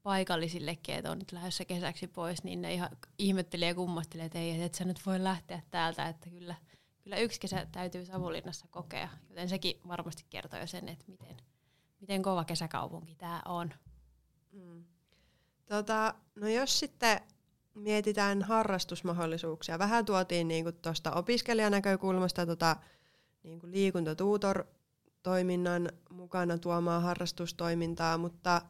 paikallisillekin, 0.03 0.95
että 0.95 1.11
on 1.11 1.19
nyt 1.19 1.33
lähdössä 1.33 1.64
kesäksi 1.64 2.07
pois, 2.07 2.45
niin 2.45 2.62
ne 2.62 2.75
ihan 2.75 2.90
ihmettelee 3.19 3.69
ja 3.69 3.75
kummastelee, 3.75 4.27
että 4.27 4.38
ei, 4.38 4.62
että 4.62 4.79
sä 4.79 4.85
nyt 4.85 5.07
voi 5.07 5.25
lähteä 5.25 5.62
täältä, 5.71 6.09
että 6.09 6.31
kyllä, 6.31 6.55
kyllä 7.03 7.16
yksi 7.16 7.40
kesä 7.40 7.66
täytyy 7.73 8.07
Savonlinnassa 8.07 8.66
kokea, 8.71 9.09
joten 9.29 9.49
sekin 9.49 9.81
varmasti 9.88 10.25
kertoo 10.31 10.61
jo 10.61 10.66
sen, 10.66 10.88
että 10.88 11.05
miten, 11.09 11.37
miten 12.01 12.23
kova 12.23 12.45
kesäkaupunki 12.45 13.14
tämä 13.14 13.42
on. 13.45 13.75
Mm. 14.53 14.85
Tota, 15.66 16.14
no 16.35 16.49
jos 16.49 16.79
sitten 16.79 17.21
mietitään 17.77 18.43
harrastusmahdollisuuksia, 18.43 19.79
vähän 19.79 20.05
tuotiin 20.05 20.49
niinku 20.49 20.73
tuosta 20.73 21.12
opiskelijanäkökulmasta 21.12 22.47
tota, 22.47 22.77
niinku 23.43 23.67
liikuntatuutor-toiminnan 23.67 25.89
mukana 26.11 26.59
tuomaan 26.59 27.03
harrastustoimintaa, 27.03 28.19
mutta 28.19 28.62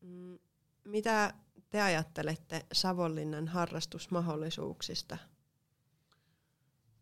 mm, 0.00 0.38
mitä 0.84 1.34
te 1.70 1.82
ajattelette 1.82 2.66
Savonlinnan 2.72 3.48
harrastusmahdollisuuksista? 3.48 5.18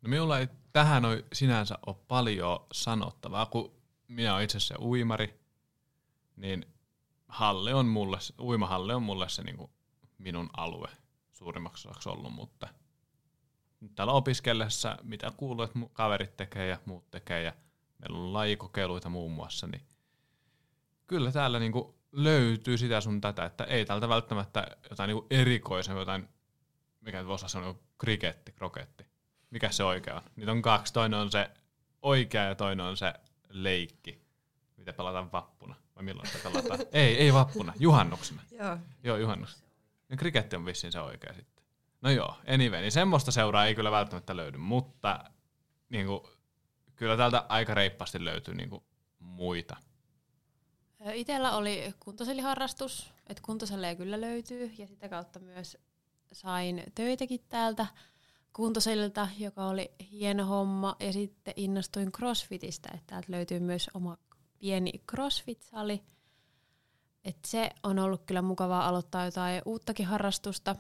No 0.02 0.08
minulla 0.08 0.38
ei 0.38 0.48
tähän 0.72 1.04
ole 1.04 1.24
sinänsä 1.32 1.78
ole 1.86 1.96
paljon 2.08 2.66
sanottavaa, 2.72 3.46
kun 3.46 3.72
minä 4.08 4.34
olen 4.34 4.44
itse 4.44 4.56
asiassa 4.56 4.80
uimari, 4.80 5.40
niin 6.36 6.66
halle 7.28 7.74
on 7.74 7.86
mulle, 7.86 8.18
uimahalle 8.40 8.94
on 8.94 9.02
mulle 9.02 9.28
se 9.28 9.42
niin 9.42 9.56
kuin 9.56 9.70
minun 10.18 10.50
alue 10.56 10.88
suurimmaksi 11.42 11.88
osaksi 11.88 12.08
ollut, 12.08 12.32
mutta 12.32 12.68
täällä 13.94 14.12
opiskellessa, 14.12 14.98
mitä 15.02 15.32
kuuluu, 15.36 15.64
että 15.64 15.78
kaverit 15.92 16.36
tekee 16.36 16.66
ja 16.66 16.78
muut 16.86 17.10
tekee 17.10 17.42
ja 17.42 17.52
meillä 17.98 18.18
on 18.18 18.32
lajikokeiluita 18.32 19.08
muun 19.08 19.32
muassa, 19.32 19.66
niin 19.66 19.82
kyllä 21.06 21.32
täällä 21.32 21.58
niin 21.58 21.72
kuin 21.72 21.94
löytyy 22.12 22.78
sitä 22.78 23.00
sun 23.00 23.20
tätä, 23.20 23.44
että 23.44 23.64
ei 23.64 23.84
täältä 23.84 24.08
välttämättä 24.08 24.66
jotain 24.90 25.08
niinku 25.08 25.26
erikoisen, 25.30 25.96
jotain, 25.96 26.28
mikä 27.00 27.26
voisi 27.26 27.48
sanoa, 27.48 27.74
kriketti, 27.98 28.52
kroketti. 28.52 29.06
Mikä 29.50 29.70
se 29.70 29.84
oikea 29.84 30.14
on? 30.14 30.22
Niitä 30.36 30.52
on 30.52 30.62
kaksi. 30.62 30.92
Toinen 30.92 31.20
on 31.20 31.30
se 31.30 31.50
oikea 32.02 32.44
ja 32.44 32.54
toinen 32.54 32.86
on 32.86 32.96
se 32.96 33.14
leikki, 33.48 34.22
mitä 34.76 34.92
pelataan 34.92 35.32
vappuna. 35.32 35.74
Vai 35.96 36.04
milloin 36.04 36.28
sitä 36.28 36.50
pelataan? 36.50 36.80
ei, 36.92 37.16
ei 37.18 37.32
vappuna, 37.32 37.72
juhannuksena. 37.78 38.42
joo. 38.50 38.78
Joo, 39.04 39.16
juhannuksena. 39.16 39.71
Ja 40.12 40.16
kriketti 40.16 40.56
on 40.56 40.64
vissiin 40.64 40.92
se 40.92 41.00
oikea 41.00 41.32
sitten. 41.32 41.64
No 42.00 42.10
joo, 42.10 42.36
anyway, 42.48 42.80
niin 42.80 42.92
semmoista 42.92 43.30
seuraa 43.30 43.66
ei 43.66 43.74
kyllä 43.74 43.90
välttämättä 43.90 44.36
löydy, 44.36 44.58
mutta 44.58 45.24
niin 45.88 46.06
kuin, 46.06 46.20
kyllä 46.96 47.16
täältä 47.16 47.46
aika 47.48 47.74
reippaasti 47.74 48.24
löytyy 48.24 48.54
niin 48.54 48.70
kuin, 48.70 48.84
muita 49.18 49.76
Itellä 51.14 51.56
oli 51.56 51.94
kuntosaliharrastus, 52.00 53.12
että 53.26 53.42
kuntosalleja 53.42 53.94
kyllä 53.94 54.20
löytyy 54.20 54.72
ja 54.78 54.86
sitä 54.86 55.08
kautta 55.08 55.40
myös 55.40 55.78
sain 56.32 56.82
töitäkin 56.94 57.40
täältä 57.48 57.86
kuntosalilta, 58.52 59.28
joka 59.38 59.66
oli 59.66 59.90
hieno 60.10 60.46
homma 60.46 60.96
ja 61.00 61.12
sitten 61.12 61.54
innostuin 61.56 62.12
crossfitistä, 62.12 62.88
että 62.94 63.06
täältä 63.06 63.32
löytyy 63.32 63.60
myös 63.60 63.90
oma 63.94 64.16
pieni 64.58 64.92
CrossFit-sali. 65.12 66.02
Et 67.24 67.36
se 67.46 67.70
on 67.82 67.98
ollut 67.98 68.22
kyllä 68.26 68.42
mukavaa 68.42 68.88
aloittaa 68.88 69.24
jotain 69.24 69.62
uuttakin 69.64 70.06
harrastusta. 70.06 70.76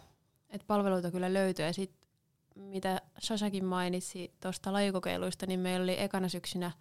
Et 0.50 0.66
palveluita 0.66 1.10
kyllä 1.10 1.32
löytyy. 1.32 1.64
Ja 1.64 1.72
sit, 1.72 1.92
mitä 2.54 3.00
Sasakin 3.18 3.64
mainitsi 3.64 4.34
tuosta 4.40 4.72
lajikokeiluista, 4.72 5.46
niin 5.46 5.60
meillä 5.60 5.84
oli 5.84 6.00
ekana 6.00 6.28
syksynä 6.28 6.72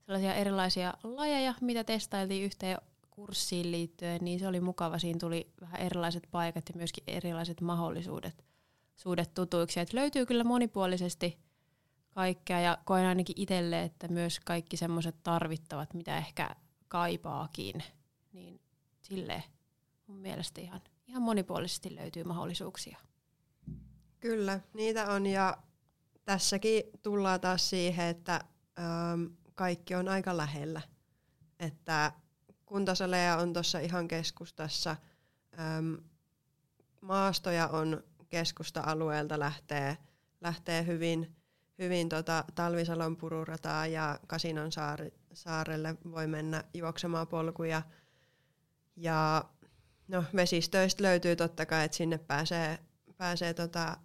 sellaisia 0.00 0.34
erilaisia 0.34 0.94
lajeja, 1.02 1.54
mitä 1.60 1.84
testailtiin 1.84 2.44
yhteen 2.44 2.78
kurssiin 3.10 3.72
liittyen, 3.72 4.24
niin 4.24 4.38
se 4.38 4.48
oli 4.48 4.60
mukava. 4.60 4.98
Siinä 4.98 5.18
tuli 5.18 5.52
vähän 5.60 5.80
erilaiset 5.80 6.28
paikat 6.30 6.68
ja 6.68 6.74
myöskin 6.76 7.04
erilaiset 7.06 7.60
mahdollisuudet 7.60 8.44
suudet 8.96 9.34
tutuiksi. 9.34 9.80
Et 9.80 9.92
löytyy 9.92 10.26
kyllä 10.26 10.44
monipuolisesti 10.44 11.38
kaikkea 12.08 12.60
ja 12.60 12.78
koen 12.84 13.06
ainakin 13.06 13.40
itselle, 13.40 13.82
että 13.82 14.08
myös 14.08 14.40
kaikki 14.40 14.76
semmoiset 14.76 15.16
tarvittavat, 15.22 15.94
mitä 15.94 16.16
ehkä 16.16 16.56
kaipaakin, 16.88 17.82
niin 18.32 18.60
sille 19.06 19.42
mun 20.06 20.18
mielestä 20.18 20.60
ihan, 20.60 20.80
ihan 21.06 21.22
monipuolisesti 21.22 21.94
löytyy 21.94 22.24
mahdollisuuksia. 22.24 22.98
Kyllä, 24.20 24.60
niitä 24.74 25.12
on 25.12 25.26
ja 25.26 25.56
tässäkin 26.24 26.82
tullaan 27.02 27.40
taas 27.40 27.70
siihen, 27.70 28.06
että 28.06 28.40
ähm, 28.78 29.24
kaikki 29.54 29.94
on 29.94 30.08
aika 30.08 30.36
lähellä. 30.36 30.80
Että 31.60 32.12
kuntasaleja 32.66 33.36
on 33.36 33.52
tuossa 33.52 33.78
ihan 33.78 34.08
keskustassa, 34.08 34.96
ähm, 35.58 35.94
maastoja 37.00 37.68
on 37.68 38.02
keskusta-alueelta 38.28 39.38
lähtee, 39.38 39.96
lähtee 40.40 40.86
hyvin, 40.86 41.36
hyvin 41.78 42.08
tota 42.08 42.44
Talvisalon 42.54 43.16
pururataa 43.16 43.86
ja 43.86 44.18
Kasinon 44.26 44.70
saarelle 45.32 45.96
voi 46.10 46.26
mennä 46.26 46.64
juoksemaan 46.74 47.26
polkuja. 47.26 47.82
Ja 48.96 49.44
no, 50.08 50.24
vesistöistä 50.36 51.02
löytyy 51.02 51.36
totta 51.36 51.66
kai, 51.66 51.84
että 51.84 51.96
sinne 51.96 52.18
pääsee, 52.18 52.78
pääsee 53.16 53.54
tota, 53.54 53.96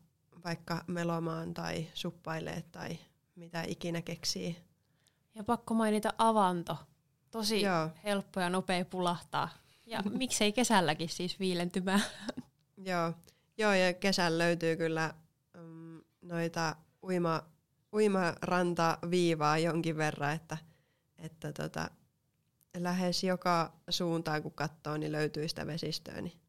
vaikka 0.45 0.84
melomaan 0.88 1.54
tai 1.54 1.88
suppailee 1.93 2.63
tai 2.71 2.97
mitä 3.36 3.63
ikinä 3.67 4.01
keksii. 4.01 4.58
Ja 5.36 5.43
pakko 5.43 5.73
mainita 5.73 6.13
avanto. 6.17 6.77
Tosi 7.32 7.62
Joo. 7.62 7.89
helppo 8.04 8.39
ja 8.39 8.49
nopea 8.49 8.86
pulahtaa. 8.86 9.49
Ja 9.86 10.01
miksei 10.17 10.51
kesälläkin 10.51 11.10
siis 11.10 11.39
viilentymään. 11.39 12.04
Joo. 12.77 13.13
Joo, 13.58 13.73
ja 13.73 13.93
kesällä 13.93 14.38
löytyy 14.38 14.75
kyllä 14.75 15.13
um, 15.60 16.01
noita 16.21 16.75
uima, 17.04 17.43
uimarantaviivaa 17.93 19.58
jonkin 19.58 19.97
verran, 19.97 20.34
että, 20.34 20.58
että 21.17 21.54
tota, 21.54 21.89
lähes 22.78 23.24
joka 23.24 23.74
suuntaan 23.90 24.44
kun 24.44 24.52
katsoo, 24.52 24.98
niin 24.98 25.12
löytyy 25.12 25.48
sitä 25.48 25.68
vesistöä. 25.68 26.22
Niin 26.22 26.42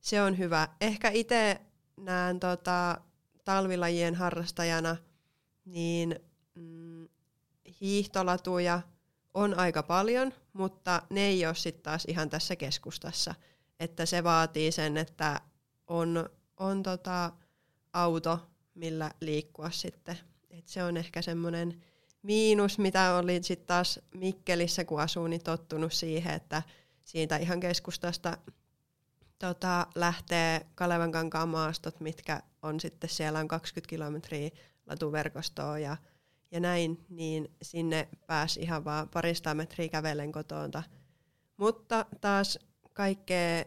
se 0.00 0.22
on 0.22 0.38
hyvä. 0.38 0.68
Ehkä 0.80 1.10
itse 1.10 1.60
näen 1.96 2.40
tota, 2.40 3.00
talvilajien 3.44 4.14
harrastajana, 4.14 4.96
niin 5.64 6.20
mm, 6.54 7.08
hiihtolatuja 7.80 8.80
on 9.34 9.58
aika 9.58 9.82
paljon, 9.82 10.34
mutta 10.52 11.02
ne 11.10 11.20
ei 11.20 11.46
ole 11.46 11.54
sitten 11.54 11.82
taas 11.82 12.04
ihan 12.04 12.30
tässä 12.30 12.56
keskustassa. 12.56 13.34
Että 13.80 14.06
se 14.06 14.24
vaatii 14.24 14.72
sen, 14.72 14.96
että 14.96 15.40
on, 15.86 16.30
on 16.56 16.82
tota 16.82 17.32
auto, 17.92 18.50
millä 18.74 19.10
liikkua 19.20 19.70
sitten. 19.70 20.18
Et 20.50 20.68
se 20.68 20.84
on 20.84 20.96
ehkä 20.96 21.22
semmoinen 21.22 21.82
miinus, 22.28 22.78
mitä 22.78 23.14
oli 23.14 23.42
sitten 23.42 23.66
taas 23.66 24.00
Mikkelissä, 24.14 24.84
kun 24.84 25.00
asuu, 25.00 25.26
niin 25.26 25.42
tottunut 25.42 25.92
siihen, 25.92 26.34
että 26.34 26.62
siitä 27.04 27.36
ihan 27.36 27.60
keskustasta 27.60 28.38
tota, 29.38 29.86
lähtee 29.94 30.66
Kalevankankaan 30.74 31.48
maastot, 31.48 32.00
mitkä 32.00 32.42
on 32.62 32.80
sitten, 32.80 33.10
siellä 33.10 33.38
on 33.38 33.48
20 33.48 33.90
kilometriä 33.90 34.50
latuverkostoa 34.86 35.78
ja, 35.78 35.96
ja 36.50 36.60
näin, 36.60 37.04
niin 37.08 37.50
sinne 37.62 38.08
pääsi 38.26 38.60
ihan 38.60 38.84
vaan 38.84 39.08
parista 39.08 39.54
metriä 39.54 39.88
kävellen 39.88 40.32
kotoonta. 40.32 40.82
Mutta 41.56 42.06
taas 42.20 42.58
kaikkea 42.92 43.64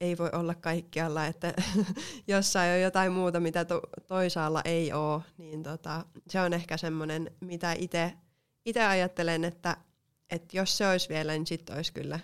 ei 0.00 0.18
voi 0.18 0.30
olla 0.32 0.54
kaikkialla, 0.54 1.26
että 1.26 1.54
jossain 2.26 2.72
on 2.72 2.80
jotain 2.80 3.12
muuta, 3.12 3.40
mitä 3.40 3.64
to- 3.64 3.82
toisaalla 4.06 4.62
ei 4.64 4.92
ole, 4.92 5.22
niin 5.38 5.62
tota, 5.62 6.04
se 6.28 6.40
on 6.40 6.52
ehkä 6.52 6.76
semmoinen, 6.76 7.30
mitä 7.40 7.72
itse 8.64 8.84
ajattelen, 8.88 9.44
että, 9.44 9.76
että 10.30 10.56
jos 10.56 10.78
se 10.78 10.88
olisi 10.88 11.08
vielä, 11.08 11.32
niin 11.32 11.46
sitten 11.46 11.76
olisi 11.76 11.92
kyllä 11.92 12.20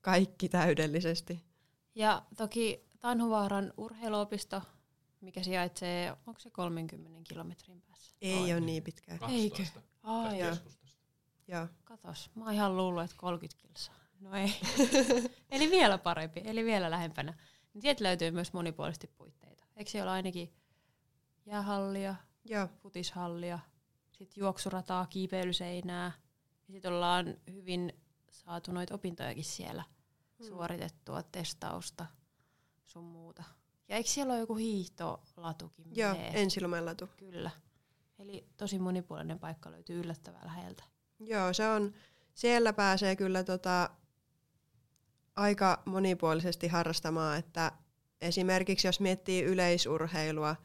kaikki 0.00 0.48
täydellisesti. 0.48 1.44
Ja 1.94 2.22
toki 2.36 2.86
Tanhuvaaran 3.00 3.72
urheiluopisto, 3.76 4.62
mikä 5.20 5.42
sijaitsee, 5.42 6.16
onko 6.26 6.40
se 6.40 6.50
30 6.50 7.10
kilometrin 7.24 7.82
päässä? 7.82 8.16
Ei 8.20 8.52
ole 8.52 8.60
niin 8.60 8.82
pitkään. 8.82 9.18
Eikö? 9.30 9.62
Ai, 10.02 10.38
joo. 11.48 11.66
Katos, 11.84 12.30
mä 12.34 12.44
oon 12.44 12.54
ihan 12.54 12.76
luullut, 12.76 13.04
että 13.04 13.16
30 13.18 13.62
kilsaa. 13.62 13.94
No 14.20 14.30
ei. 14.34 14.54
Eli 15.50 15.70
vielä 15.70 15.98
parempi, 15.98 16.42
eli 16.44 16.64
vielä 16.64 16.90
lähempänä. 16.90 17.34
Niin 17.74 17.82
sieltä 17.82 18.04
löytyy 18.04 18.30
myös 18.30 18.52
monipuolisesti 18.52 19.06
puitteita. 19.06 19.64
Eikö 19.76 19.90
siellä 19.90 20.12
ainakin 20.12 20.52
jäähallia, 21.46 22.14
Joo. 22.44 22.68
futishallia, 22.82 23.58
sitten 24.12 24.40
juoksurataa, 24.40 25.06
kiipeilyseinää. 25.06 26.12
Ja 26.68 26.72
sitten 26.72 26.92
ollaan 26.92 27.36
hyvin 27.52 27.92
saatu 28.30 28.72
noita 28.72 28.94
opintojakin 28.94 29.44
siellä 29.44 29.84
hmm. 30.38 30.48
suoritettua, 30.48 31.22
testausta 31.22 32.06
sun 32.84 33.04
muuta. 33.04 33.44
Ja 33.88 33.96
eikö 33.96 34.10
siellä 34.10 34.32
ole 34.32 34.40
joku 34.40 34.56
hiihtolatukin? 34.56 35.96
Joo, 35.96 36.14
ensilumellatu. 36.32 37.08
Kyllä. 37.16 37.50
Eli 38.18 38.48
tosi 38.56 38.78
monipuolinen 38.78 39.38
paikka 39.38 39.70
löytyy 39.70 40.00
yllättävän 40.00 40.44
läheltä. 40.44 40.84
Joo, 41.20 41.52
se 41.52 41.68
on, 41.68 41.94
siellä 42.34 42.72
pääsee 42.72 43.16
kyllä 43.16 43.44
tota, 43.44 43.90
aika 45.36 45.82
monipuolisesti 45.84 46.68
harrastamaan, 46.68 47.38
että 47.38 47.72
esimerkiksi 48.20 48.88
jos 48.88 49.00
miettii 49.00 49.42
yleisurheilua, 49.42 50.56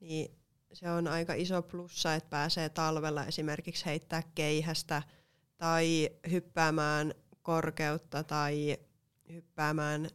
niin 0.00 0.30
se 0.72 0.90
on 0.90 1.08
aika 1.08 1.34
iso 1.34 1.62
plussa, 1.62 2.14
että 2.14 2.30
pääsee 2.30 2.68
talvella 2.68 3.24
esimerkiksi 3.24 3.86
heittää 3.86 4.22
keihästä 4.34 5.02
tai 5.56 6.10
hyppäämään 6.30 7.14
korkeutta 7.42 8.24
tai 8.24 8.76
hyppäämään 9.32 10.08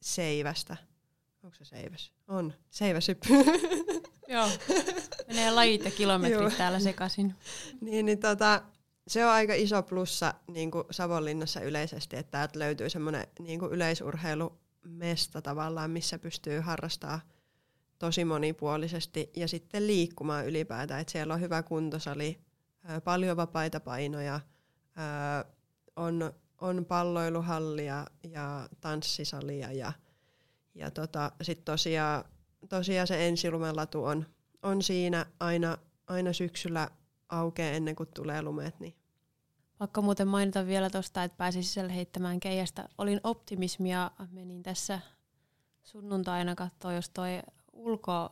seivästä. 0.00 0.76
Onko 1.42 1.56
se 1.56 1.64
seiväs? 1.64 2.12
On. 2.28 2.52
Seiväshyppy. 2.70 3.28
Joo. 4.28 4.48
Menee 5.28 5.50
lajit 5.50 5.84
ja 5.84 5.90
kilometrit 5.90 6.56
täällä 6.56 6.80
sekaisin. 6.80 7.34
niin, 7.80 8.06
niin 8.06 8.18
tota, 8.18 8.62
se 9.08 9.26
on 9.26 9.32
aika 9.32 9.54
iso 9.54 9.82
plussa 9.82 10.34
niin 10.46 10.70
kuin 10.70 10.84
Savonlinnassa 10.90 11.60
yleisesti, 11.60 12.16
että 12.16 12.30
täältä 12.30 12.58
löytyy 12.58 12.90
semmoinen 12.90 13.26
niin 13.38 13.60
kuin 13.60 13.72
yleisurheilumesta 13.72 15.42
tavallaan, 15.42 15.90
missä 15.90 16.18
pystyy 16.18 16.60
harrastamaan 16.60 17.20
tosi 17.98 18.24
monipuolisesti 18.24 19.30
ja 19.36 19.48
sitten 19.48 19.86
liikkumaan 19.86 20.46
ylipäätään. 20.46 21.00
Että 21.00 21.12
siellä 21.12 21.34
on 21.34 21.40
hyvä 21.40 21.62
kuntosali, 21.62 22.38
paljon 23.04 23.36
vapaita 23.36 23.80
painoja, 23.80 24.40
on, 25.96 26.32
on 26.60 26.84
palloiluhallia 26.84 28.06
ja 28.22 28.68
tanssisalia 28.80 29.72
ja, 29.72 29.92
ja 30.74 30.90
tota, 30.90 31.32
sitten 31.42 31.64
tosiaan, 31.64 32.24
tosiaan 32.68 33.06
se 33.06 33.28
ensilumelatu 33.28 34.04
on, 34.04 34.26
on 34.62 34.82
siinä 34.82 35.26
aina, 35.40 35.78
aina 36.06 36.32
syksyllä 36.32 36.90
aukeaa 37.28 37.70
ennen 37.70 37.96
kuin 37.96 38.08
tulee 38.14 38.42
lumet. 38.42 38.80
Niin. 38.80 38.94
Pakko 39.78 40.02
muuten 40.02 40.28
mainita 40.28 40.66
vielä 40.66 40.90
tuosta, 40.90 41.24
että 41.24 41.36
pääsin 41.36 41.64
sisälle 41.64 41.94
heittämään 41.94 42.40
keijästä. 42.40 42.88
Olin 42.98 43.20
optimismia, 43.24 44.10
menin 44.30 44.62
tässä 44.62 45.00
sunnuntaina 45.82 46.54
katsoa, 46.54 46.92
jos 46.92 47.10
toi 47.10 47.42
ulko 47.72 48.30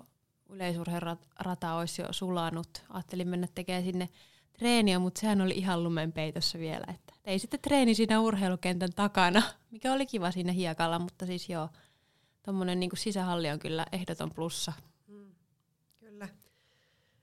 yleisurheilurata 0.49 1.75
olisi 1.75 2.03
jo 2.03 2.09
sulanut. 2.11 2.85
Ajattelin 2.89 3.29
mennä 3.29 3.49
tekemään 3.55 3.85
sinne 3.85 4.09
treeniä, 4.53 4.99
mutta 4.99 5.21
sehän 5.21 5.41
oli 5.41 5.55
ihan 5.55 5.85
lumen 5.85 6.13
peitossa 6.13 6.59
vielä. 6.59 6.85
Että 6.95 7.15
tein 7.23 7.41
sitten 7.41 7.61
treeni 7.61 7.95
siinä 7.95 8.21
urheilukentän 8.21 8.93
takana, 8.97 9.43
mikä 9.73 9.93
oli 9.93 10.07
kiva 10.07 10.31
siinä 10.31 10.53
hiekalla, 10.53 10.99
mutta 10.99 11.27
siis 11.27 11.49
joo, 11.49 11.69
tuommoinen 12.43 12.81
niin 12.81 12.91
sisähalli 12.95 13.51
on 13.51 13.59
kyllä 13.59 13.87
ehdoton 13.93 14.31
plussa. 14.31 14.73
Mm, 15.07 15.35
kyllä. 16.01 16.29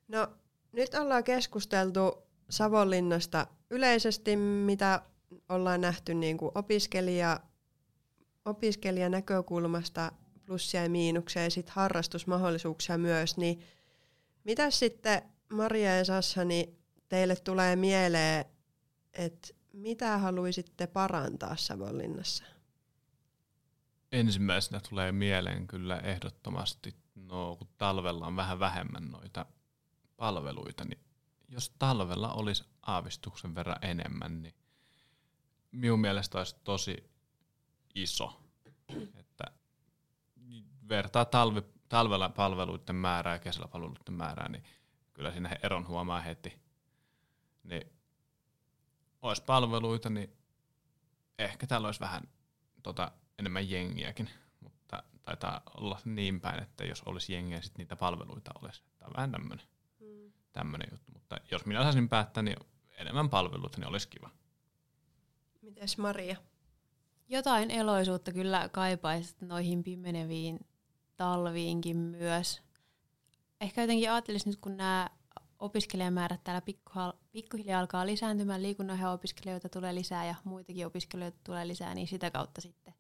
No 0.08 0.28
nyt 0.72 0.94
ollaan 0.94 1.24
keskusteltu 1.24 2.24
Savonlinnasta 2.50 3.48
yleisesti, 3.70 4.36
mitä 4.36 5.02
ollaan 5.50 5.82
nähty 5.82 6.14
niin 6.14 6.38
kuin 6.38 6.52
opiskelija, 6.56 7.40
opiskelijan 8.46 9.12
näkökulmasta 9.12 10.12
plussia 10.46 10.84
ja 10.84 10.90
miinuksia 10.90 11.44
ja 11.44 11.50
sitten 11.50 11.76
harrastusmahdollisuuksia 11.76 12.98
myös, 12.98 13.38
niin 13.38 13.60
mitä 14.44 14.72
sitten 14.72 15.22
Maria 15.54 15.98
ja 15.98 16.06
Sassa, 16.06 16.46
niin 16.46 16.78
teille 17.10 17.36
tulee 17.36 17.76
mieleen, 17.76 18.46
että 19.14 19.48
mitä 19.74 20.18
haluaisitte 20.18 20.88
parantaa 20.88 21.56
Savonlinnassa? 21.56 22.44
Ensimmäisenä 24.12 24.82
tulee 24.90 25.12
mieleen 25.12 25.68
kyllä 25.68 25.98
ehdottomasti, 25.98 26.96
no 27.16 27.56
kun 27.56 27.68
talvella 27.78 28.28
on 28.28 28.36
vähän 28.36 28.60
vähemmän 28.60 29.12
noita 29.12 29.46
palveluita, 30.20 30.86
niin 30.86 31.00
jos 31.48 31.70
talvella 31.70 32.34
olisi 32.34 32.64
aavistuksen 32.82 33.56
verran 33.56 33.78
enemmän, 33.82 34.42
niin 34.42 34.56
minun 35.72 36.00
mielestä 36.00 36.38
olisi 36.38 36.56
tosi 36.64 37.10
iso. 37.96 38.42
Että 39.16 39.44
vertaa 40.90 41.26
talvi, 41.26 41.62
talvella 41.90 42.30
palveluiden 42.30 42.96
määrää 42.96 43.36
ja 43.36 43.40
kesällä 43.40 43.68
palveluiden 43.68 44.14
määrää, 44.14 44.50
niin 44.50 44.64
kyllä 45.14 45.32
siinä 45.32 45.58
eron 45.64 45.88
huomaa 45.88 46.22
heti. 46.22 46.62
Niin 47.64 47.94
olisi 49.22 49.44
palveluita, 49.44 50.10
niin 50.10 50.38
ehkä 51.40 51.68
täällä 51.68 51.88
olisi 51.88 52.00
vähän 52.00 52.22
tota, 52.84 53.12
enemmän 53.40 53.70
jengiäkin, 53.70 54.30
mutta 54.60 55.04
taitaa 55.22 55.62
olla 55.78 56.00
niin 56.06 56.42
päin, 56.42 56.64
että 56.64 56.86
jos 56.86 57.02
olisi 57.02 57.34
jengiä, 57.34 57.62
sitten 57.62 57.80
niitä 57.84 57.96
palveluita 57.96 58.52
olisi. 58.62 58.84
Tämä 58.98 59.08
on 59.08 59.14
vähän 59.18 59.32
tämmöinen 59.32 59.66
mm. 59.66 59.79
Tämmöinen 60.52 60.88
juttu, 60.92 61.12
mutta 61.12 61.38
jos 61.52 61.66
minä 61.66 61.84
saisin 61.84 62.10
päättää, 62.10 62.44
niin 62.44 62.58
enemmän 62.98 63.30
palveluita, 63.30 63.78
niin 63.80 63.88
olisi 63.88 64.08
kiva. 64.08 64.30
Mites 65.62 65.98
Maria? 65.98 66.36
Jotain 67.28 67.72
eloisuutta 67.72 68.32
kyllä 68.32 68.70
kaipaisi 68.70 69.36
noihin 69.42 69.84
pimeneviin 69.84 70.60
talviinkin 71.18 71.98
myös. 71.98 72.62
Ehkä 73.62 73.82
jotenkin 73.82 74.12
ajattelisin 74.12 74.50
nyt, 74.50 74.60
kun 74.60 74.78
nämä 74.78 75.10
opiskelijamäärät 75.60 76.44
täällä 76.44 76.62
pikkuhiljaa 77.32 77.80
alkaa 77.80 78.06
lisääntymään, 78.06 78.62
liikunnanohjaajan 78.62 79.16
opiskelijoita 79.16 79.70
tulee 79.70 79.96
lisää 79.96 80.26
ja 80.26 80.36
muitakin 80.44 80.88
opiskelijoita 80.88 81.40
tulee 81.44 81.68
lisää, 81.68 81.96
niin 81.96 82.08
sitä 82.08 82.32
kautta 82.32 82.62
sitten 82.62 82.94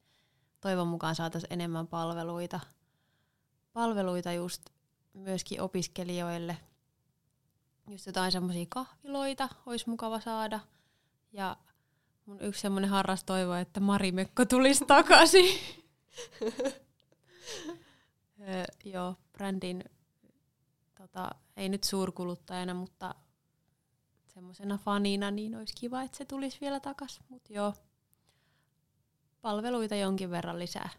toivon 0.61 0.87
mukaan 0.87 1.15
saataisiin 1.15 1.53
enemmän 1.53 1.87
palveluita, 1.87 2.59
palveluita 3.73 4.33
just 4.33 4.69
myöskin 5.13 5.61
opiskelijoille. 5.61 6.57
Just 7.89 8.05
jotain 8.05 8.31
semmoisia 8.31 8.65
kahviloita 8.69 9.49
olisi 9.65 9.89
mukava 9.89 10.19
saada. 10.19 10.59
Ja 11.31 11.57
mun 12.25 12.41
yksi 12.41 12.61
semmoinen 12.61 12.89
harras 12.89 13.23
toivo, 13.23 13.53
että 13.53 13.79
Marimekko 13.79 14.45
tulisi 14.45 14.85
takaisin. 14.85 15.59
joo, 18.93 19.15
brändin 19.33 19.83
tota, 20.97 21.29
ei 21.57 21.69
nyt 21.69 21.83
suurkuluttajana, 21.83 22.73
mutta 22.73 23.15
semmoisena 24.27 24.77
fanina, 24.77 25.31
niin 25.31 25.55
olisi 25.55 25.75
kiva, 25.75 26.01
että 26.01 26.17
se 26.17 26.25
tulisi 26.25 26.57
vielä 26.61 26.79
takas. 26.79 27.19
Mutta 27.29 27.53
joo, 27.53 27.73
palveluita 29.41 29.95
jonkin 29.95 30.31
verran 30.31 30.59
lisää. 30.59 30.89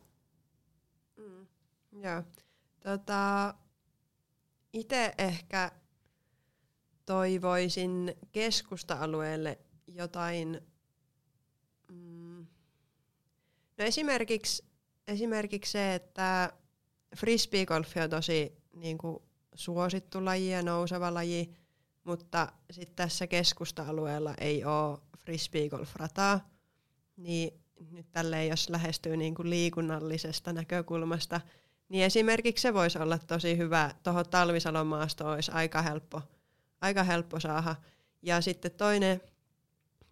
Mm. 1.16 1.46
Joo. 1.92 2.22
Tota, 2.82 3.54
itse 4.72 5.14
ehkä 5.18 5.72
toivoisin 7.10 8.14
keskusta-alueelle 8.32 9.58
jotain, 9.86 10.60
mm, 11.92 12.46
no 13.78 13.84
esimerkiksi, 13.84 14.64
esimerkiksi 15.08 15.72
se, 15.72 15.94
että 15.94 16.52
frisbeegolfi 17.16 18.00
on 18.00 18.10
tosi 18.10 18.52
niin 18.74 18.98
kuin, 18.98 19.22
suosittu 19.54 20.24
laji 20.24 20.50
ja 20.50 20.62
nouseva 20.62 21.14
laji, 21.14 21.54
mutta 22.04 22.52
sitten 22.70 22.96
tässä 22.96 23.26
keskusta-alueella 23.26 24.34
ei 24.38 24.64
ole 24.64 24.98
frisbeegolf-rataa, 25.18 26.48
niin 27.16 27.52
nyt 27.90 28.06
tälleen 28.12 28.48
jos 28.48 28.70
lähestyy 28.70 29.16
niin 29.16 29.34
kuin 29.34 29.50
liikunnallisesta 29.50 30.52
näkökulmasta, 30.52 31.40
niin 31.88 32.04
esimerkiksi 32.04 32.62
se 32.62 32.74
voisi 32.74 32.98
olla 32.98 33.18
tosi 33.18 33.56
hyvä. 33.56 33.94
Tuohon 34.02 34.28
Talvisalon 34.28 34.86
maastoon 34.86 35.34
olisi 35.34 35.52
aika 35.52 35.82
helppo, 35.82 36.22
aika 36.80 37.02
helppo 37.02 37.40
saada. 37.40 37.76
Ja 38.22 38.40
sitten 38.40 38.70
toinen, 38.70 39.20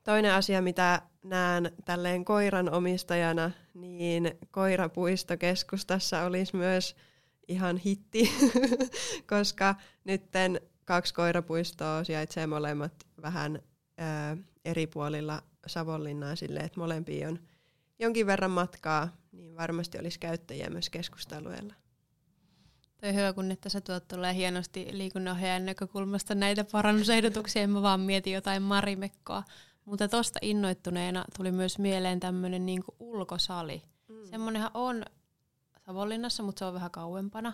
toinen 0.05 0.33
asia, 0.33 0.63
mitä 0.63 1.03
näen 1.25 1.73
tälleen 1.85 2.25
koiran 2.25 2.71
omistajana, 2.71 3.51
niin 3.75 4.39
koirapuistokeskustassa 4.51 6.23
olisi 6.23 6.57
myös 6.57 6.97
ihan 7.49 7.77
hitti, 7.77 8.31
koska 9.31 9.75
nytten 10.05 10.61
kaksi 10.85 11.15
koirapuistoa 11.15 12.05
sijaitsee 12.05 12.47
molemmat 12.47 12.93
vähän 13.23 13.63
ää, 13.99 14.37
eri 14.65 14.87
puolilla 14.87 15.43
Savonlinnaa 15.67 16.37
sille, 16.37 16.61
että 16.61 16.81
molempiin 16.81 17.29
on 17.29 17.39
jonkin 17.99 18.27
verran 18.27 18.51
matkaa, 18.51 19.17
niin 19.33 19.57
varmasti 19.57 19.99
olisi 19.99 20.19
käyttäjiä 20.19 20.71
myös 20.71 20.91
keskustalueella. 20.91 21.75
Toi 23.01 23.15
hyvä, 23.15 23.33
kun 23.33 23.51
että 23.51 23.69
sä 23.69 23.81
tuot 23.81 24.09
tulee 24.09 24.35
hienosti 24.35 24.89
liikunnanohjaajan 24.93 25.67
näkökulmasta 25.67 26.35
näitä 26.35 26.65
parannusehdotuksia, 26.73 27.63
en 27.63 27.71
mä 27.71 27.83
vaan 27.83 28.01
mietin 28.01 28.33
jotain 28.33 28.63
marimekkoa. 28.63 29.43
Mutta 29.85 30.09
tosta 30.09 30.39
innoittuneena 30.43 31.25
tuli 31.37 31.53
myös 31.53 31.79
mieleen 31.79 32.21
tämmöinen 32.21 32.67
niinku 32.67 32.97
ulkosali. 33.01 33.83
Mm. 34.09 34.25
Semmoinenhan 34.25 34.71
on 34.75 35.05
Savonlinnassa, 35.87 36.43
mutta 36.43 36.59
se 36.59 36.65
on 36.65 36.75
vähän 36.75 36.91
kauempana. 36.91 37.53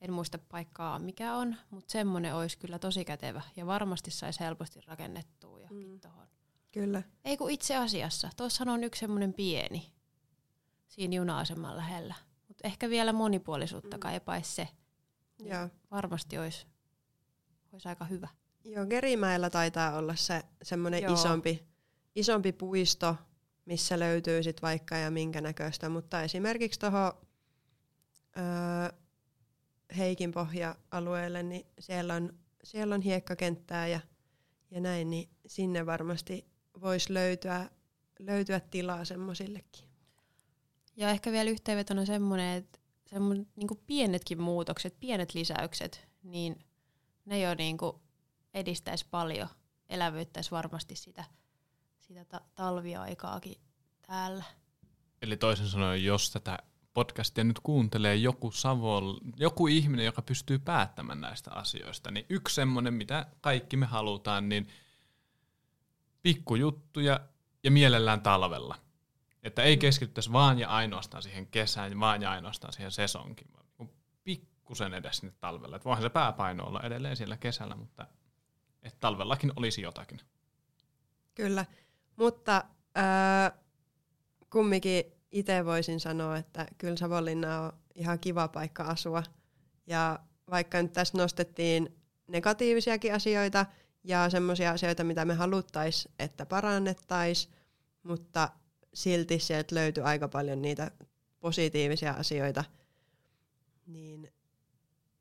En 0.00 0.12
muista 0.12 0.38
paikkaa 0.38 0.98
mikä 0.98 1.34
on, 1.34 1.56
mutta 1.70 1.92
semmoinen 1.92 2.34
olisi 2.34 2.58
kyllä 2.58 2.78
tosi 2.78 3.04
kätevä 3.04 3.42
ja 3.56 3.66
varmasti 3.66 4.10
saisi 4.10 4.40
helposti 4.40 4.80
rakennettua 4.86 5.60
johonkin 5.60 5.90
mm. 5.90 6.00
tuohon. 6.00 6.26
Kyllä. 6.72 7.02
Ei 7.24 7.36
kun 7.36 7.50
itse 7.50 7.76
asiassa. 7.76 8.30
Tuossa 8.36 8.64
on 8.68 8.84
yksi 8.84 9.00
semmoinen 9.00 9.34
pieni 9.34 9.92
siinä 10.88 11.16
juna-aseman 11.16 11.76
lähellä. 11.76 12.14
Mutta 12.64 12.72
ehkä 12.72 12.90
vielä 12.90 13.12
monipuolisuutta 13.12 13.98
kaipaisi 13.98 14.54
se. 14.54 14.68
Niin 15.38 15.52
Joo. 15.52 15.68
Varmasti 15.90 16.38
olisi, 16.38 16.66
olisi 17.72 17.88
aika 17.88 18.04
hyvä. 18.04 18.28
Joo, 18.64 18.86
Gerimäellä 18.86 19.50
taitaa 19.50 19.96
olla 19.96 20.14
se 20.16 20.42
semmoinen 20.62 21.12
isompi, 21.12 21.66
isompi 22.14 22.52
puisto, 22.52 23.16
missä 23.64 23.98
löytyy 23.98 24.42
sit 24.42 24.62
vaikka 24.62 24.96
ja 24.96 25.10
minkä 25.10 25.40
näköistä, 25.40 25.88
mutta 25.88 26.22
esimerkiksi 26.22 26.80
tuohon 26.80 27.12
öö, 28.38 28.98
Heikin 29.96 30.32
pohja-alueelle, 30.32 31.42
niin 31.42 31.66
siellä 31.78 32.14
on, 32.14 32.38
siellä 32.64 32.94
on 32.94 33.02
hiekkakenttää 33.02 33.88
ja, 33.88 34.00
ja 34.70 34.80
näin, 34.80 35.10
niin 35.10 35.30
sinne 35.46 35.86
varmasti 35.86 36.46
voisi 36.80 37.14
löytyä, 37.14 37.70
löytyä 38.18 38.60
tilaa 38.60 39.04
semmoisillekin. 39.04 39.93
Ja 40.96 41.10
ehkä 41.10 41.32
vielä 41.32 41.50
yhteenvetona 41.50 42.06
semmoinen, 42.06 42.56
että 42.56 42.78
semmoinen, 43.06 43.46
niin 43.56 43.68
pienetkin 43.86 44.40
muutokset, 44.40 45.00
pienet 45.00 45.34
lisäykset, 45.34 46.08
niin 46.22 46.64
ne 47.24 47.40
jo 47.40 47.54
niin 47.54 47.78
edistäisi 48.54 49.06
paljon, 49.10 49.48
elävyyttäisi 49.88 50.50
varmasti 50.50 50.96
sitä, 50.96 51.24
sitä 52.00 52.24
ta- 52.24 52.40
talviaikaakin 52.54 53.60
täällä. 54.06 54.44
Eli 55.22 55.36
toisin 55.36 55.68
sanoen, 55.68 56.04
jos 56.04 56.30
tätä 56.30 56.58
podcastia 56.94 57.44
nyt 57.44 57.60
kuuntelee 57.62 58.16
joku 58.16 58.50
Savol, 58.50 59.18
joku 59.36 59.66
ihminen, 59.66 60.06
joka 60.06 60.22
pystyy 60.22 60.58
päättämään 60.58 61.20
näistä 61.20 61.50
asioista, 61.52 62.10
niin 62.10 62.26
yksi 62.28 62.54
semmoinen, 62.54 62.94
mitä 62.94 63.26
kaikki 63.40 63.76
me 63.76 63.86
halutaan, 63.86 64.48
niin 64.48 64.68
pikkujuttuja 66.22 67.20
ja 67.64 67.70
mielellään 67.70 68.20
talvella. 68.20 68.83
Että 69.44 69.62
ei 69.62 69.76
keskittäisi 69.76 70.32
vaan 70.32 70.58
ja 70.58 70.68
ainoastaan 70.68 71.22
siihen 71.22 71.46
kesään, 71.46 72.00
vaan 72.00 72.22
ja 72.22 72.30
ainoastaan 72.30 72.72
siihen 72.72 72.92
sesonkin, 72.92 73.46
vaan 73.52 73.66
niin 73.78 73.90
pikkusen 74.24 74.94
edes 74.94 75.16
sinne 75.16 75.34
talvella. 75.40 75.76
Että 75.76 75.84
voihan 75.84 76.02
se 76.02 76.08
pääpaino 76.08 76.66
olla 76.66 76.80
edelleen 76.82 77.16
siellä 77.16 77.36
kesällä, 77.36 77.76
mutta 77.76 78.06
että 78.82 79.00
talvellakin 79.00 79.52
olisi 79.56 79.82
jotakin. 79.82 80.20
Kyllä, 81.34 81.66
mutta 82.16 82.64
äh, 82.98 83.52
kumminkin 84.50 85.04
itse 85.32 85.64
voisin 85.64 86.00
sanoa, 86.00 86.36
että 86.36 86.66
kyllä 86.78 86.96
Savonlinna 86.96 87.60
on 87.60 87.72
ihan 87.94 88.18
kiva 88.18 88.48
paikka 88.48 88.82
asua. 88.82 89.22
Ja 89.86 90.18
vaikka 90.50 90.82
nyt 90.82 90.92
tässä 90.92 91.18
nostettiin 91.18 91.98
negatiivisiakin 92.26 93.14
asioita 93.14 93.66
ja 94.04 94.30
semmoisia 94.30 94.70
asioita, 94.70 95.04
mitä 95.04 95.24
me 95.24 95.34
haluttaisiin, 95.34 96.14
että 96.18 96.46
parannettaisiin, 96.46 97.54
mutta 98.02 98.48
silti 98.94 99.38
sieltä 99.38 99.74
löytyy 99.74 100.04
aika 100.04 100.28
paljon 100.28 100.62
niitä 100.62 100.90
positiivisia 101.40 102.12
asioita. 102.12 102.64
Niin 103.86 104.32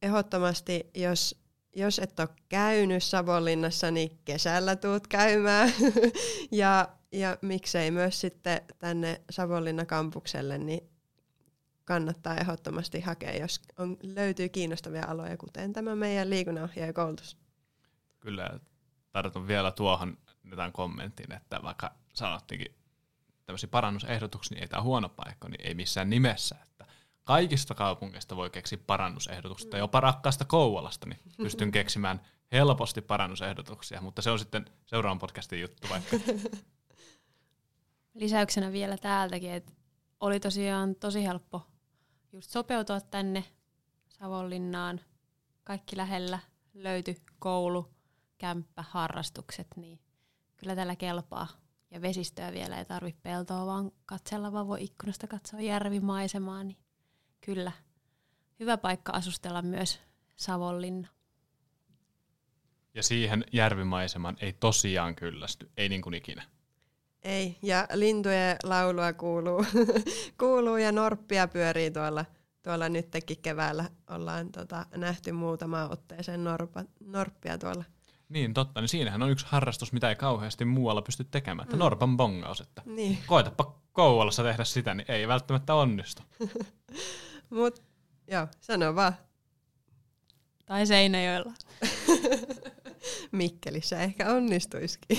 ehdottomasti, 0.01 0.89
jos, 0.95 1.43
jos 1.75 1.99
et 1.99 2.19
ole 2.19 2.29
käynyt 2.49 3.03
Savonlinnassa, 3.03 3.91
niin 3.91 4.19
kesällä 4.25 4.75
tuut 4.75 5.07
käymään. 5.07 5.73
ja 6.51 6.89
ja 7.13 7.37
miksei 7.41 7.91
myös 7.91 8.21
sitten 8.21 8.61
tänne 8.79 9.21
Savonlinna 9.29 9.85
kampukselle, 9.85 10.57
niin 10.57 10.89
kannattaa 11.85 12.37
ehdottomasti 12.37 13.01
hakea, 13.01 13.37
jos 13.37 13.61
on, 13.77 13.97
löytyy 14.03 14.49
kiinnostavia 14.49 15.05
aloja, 15.07 15.37
kuten 15.37 15.73
tämä 15.73 15.95
meidän 15.95 16.29
liikunnanohjaajakoulutus. 16.29 17.37
Kyllä, 18.19 18.59
tartun 19.11 19.47
vielä 19.47 19.71
tuohon 19.71 20.17
tämän 20.49 20.71
kommentin, 20.71 21.31
että 21.31 21.59
vaikka 21.63 21.95
sanottiinkin 22.13 22.75
tämmöisiä 23.45 23.69
parannusehdotuksia, 23.69 24.55
niin 24.55 24.61
ei 24.61 24.67
tämä 24.67 24.81
huono 24.81 25.09
paikka, 25.09 25.49
niin 25.49 25.67
ei 25.67 25.73
missään 25.73 26.09
nimessä. 26.09 26.55
Että 26.63 26.85
kaikista 27.23 27.75
kaupungeista 27.75 28.35
voi 28.35 28.49
keksiä 28.49 28.79
parannusehdotuksia, 28.87 29.69
tai 29.69 29.79
jopa 29.79 29.99
rakkaasta 29.99 30.45
Kouvolasta, 30.45 31.09
niin 31.09 31.19
pystyn 31.37 31.71
keksimään 31.81 32.21
helposti 32.51 33.01
parannusehdotuksia, 33.01 34.01
mutta 34.01 34.21
se 34.21 34.31
on 34.31 34.39
sitten 34.39 34.65
seuraavan 34.85 35.19
podcastin 35.19 35.61
juttu 35.61 35.87
vaikka. 35.89 36.17
Lisäyksenä 38.13 38.71
vielä 38.71 38.97
täältäkin, 38.97 39.51
että 39.51 39.71
oli 40.19 40.39
tosiaan 40.39 40.95
tosi 40.95 41.23
helppo 41.23 41.67
just 42.33 42.49
sopeutua 42.49 43.01
tänne 43.01 43.43
Savonlinnaan. 44.09 45.01
Kaikki 45.63 45.97
lähellä 45.97 46.39
löytyi 46.73 47.15
koulu, 47.39 47.93
kämppä, 48.37 48.83
harrastukset, 48.89 49.67
niin 49.75 49.99
kyllä 50.55 50.75
tällä 50.75 50.95
kelpaa. 50.95 51.47
Ja 51.93 52.01
vesistöä 52.01 52.53
vielä 52.53 52.79
ei 52.79 52.85
tarvitse 52.85 53.19
peltoa, 53.23 53.65
vaan 53.65 53.91
katsella 54.05 54.51
vaan 54.51 54.67
voi 54.67 54.83
ikkunasta 54.83 55.27
katsoa 55.27 55.61
järvimaisemaa, 55.61 56.63
niin 56.63 56.77
kyllä 57.41 57.71
hyvä 58.59 58.77
paikka 58.77 59.11
asustella 59.11 59.61
myös 59.61 59.99
Savonlinna. 60.35 61.07
Ja 62.93 63.03
siihen 63.03 63.45
järvimaisemaan 63.51 64.37
ei 64.39 64.53
tosiaan 64.53 65.15
kyllästy, 65.15 65.71
ei 65.77 65.89
niin 65.89 66.01
kuin 66.01 66.13
ikinä. 66.13 66.43
Ei, 67.21 67.57
ja 67.61 67.87
lintujen 67.93 68.57
laulua 68.63 69.13
kuuluu, 69.13 69.65
kuuluu 70.39 70.77
ja 70.77 70.91
norppia 70.91 71.47
pyörii 71.47 71.91
tuolla, 71.91 72.25
tuolla 72.63 72.89
nytkin 72.89 73.41
keväällä. 73.41 73.89
Ollaan 74.09 74.51
tota, 74.51 74.85
nähty 74.95 75.31
muutama 75.31 75.89
otteeseen 75.89 76.43
norpa, 76.43 76.83
norppia 76.99 77.57
tuolla. 77.57 77.83
Niin, 78.29 78.53
totta. 78.53 78.81
Niin 78.81 78.89
siinähän 78.89 79.23
on 79.23 79.29
yksi 79.29 79.45
harrastus, 79.49 79.93
mitä 79.93 80.09
ei 80.09 80.15
kauheasti 80.15 80.65
muualla 80.65 81.01
pysty 81.01 81.23
tekemään. 81.23 81.63
Että 81.63 81.75
mm. 81.75 81.79
norpan 81.79 82.17
bongaus. 82.17 82.61
Että 82.61 82.81
Niin. 82.85 83.17
koetapa 83.25 83.83
Kouvolassa 83.93 84.43
tehdä 84.43 84.63
sitä, 84.63 84.93
niin 84.93 85.11
ei 85.11 85.27
välttämättä 85.27 85.73
onnistu. 85.73 86.21
Mut 87.49 87.83
joo, 88.27 88.47
sano 88.61 88.95
vaan. 88.95 89.13
Tai 90.65 90.85
Seinäjoella. 90.85 91.53
Mikkelissä 93.31 93.99
ehkä 93.99 94.31
onnistuisikin. 94.31 95.17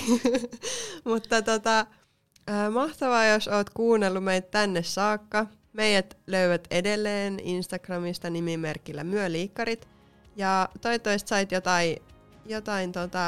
Mutta 1.05 1.41
tota, 1.41 1.79
äh, 1.79 2.71
mahtavaa, 2.73 3.25
jos 3.25 3.47
oot 3.47 3.69
kuunnellut 3.69 4.23
meitä 4.23 4.47
tänne 4.51 4.83
saakka. 4.83 5.47
Meidät 5.73 6.17
löydät 6.27 6.67
edelleen 6.71 7.39
Instagramista 7.39 8.29
nimimerkillä 8.29 9.03
Myöliikkarit. 9.03 9.87
Ja 10.35 10.69
toivottavasti 10.81 11.29
sait 11.29 11.51
jotain, 11.51 11.97
jotain 12.45 12.91
tota, 12.91 13.25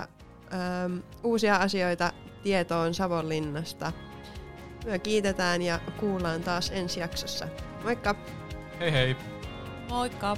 ähm, 0.53 0.97
uusia 1.23 1.55
asioita 1.55 2.11
tietoon 2.43 2.93
Savonlinnasta. 2.93 3.91
Myö 4.85 4.99
kiitetään 4.99 5.61
ja 5.61 5.79
kuullaan 5.99 6.41
taas 6.41 6.71
ensi 6.71 6.99
jaksossa. 6.99 7.47
Moikka! 7.83 8.15
Hei 8.79 8.91
hei! 8.91 9.15
Moikka! 9.89 10.37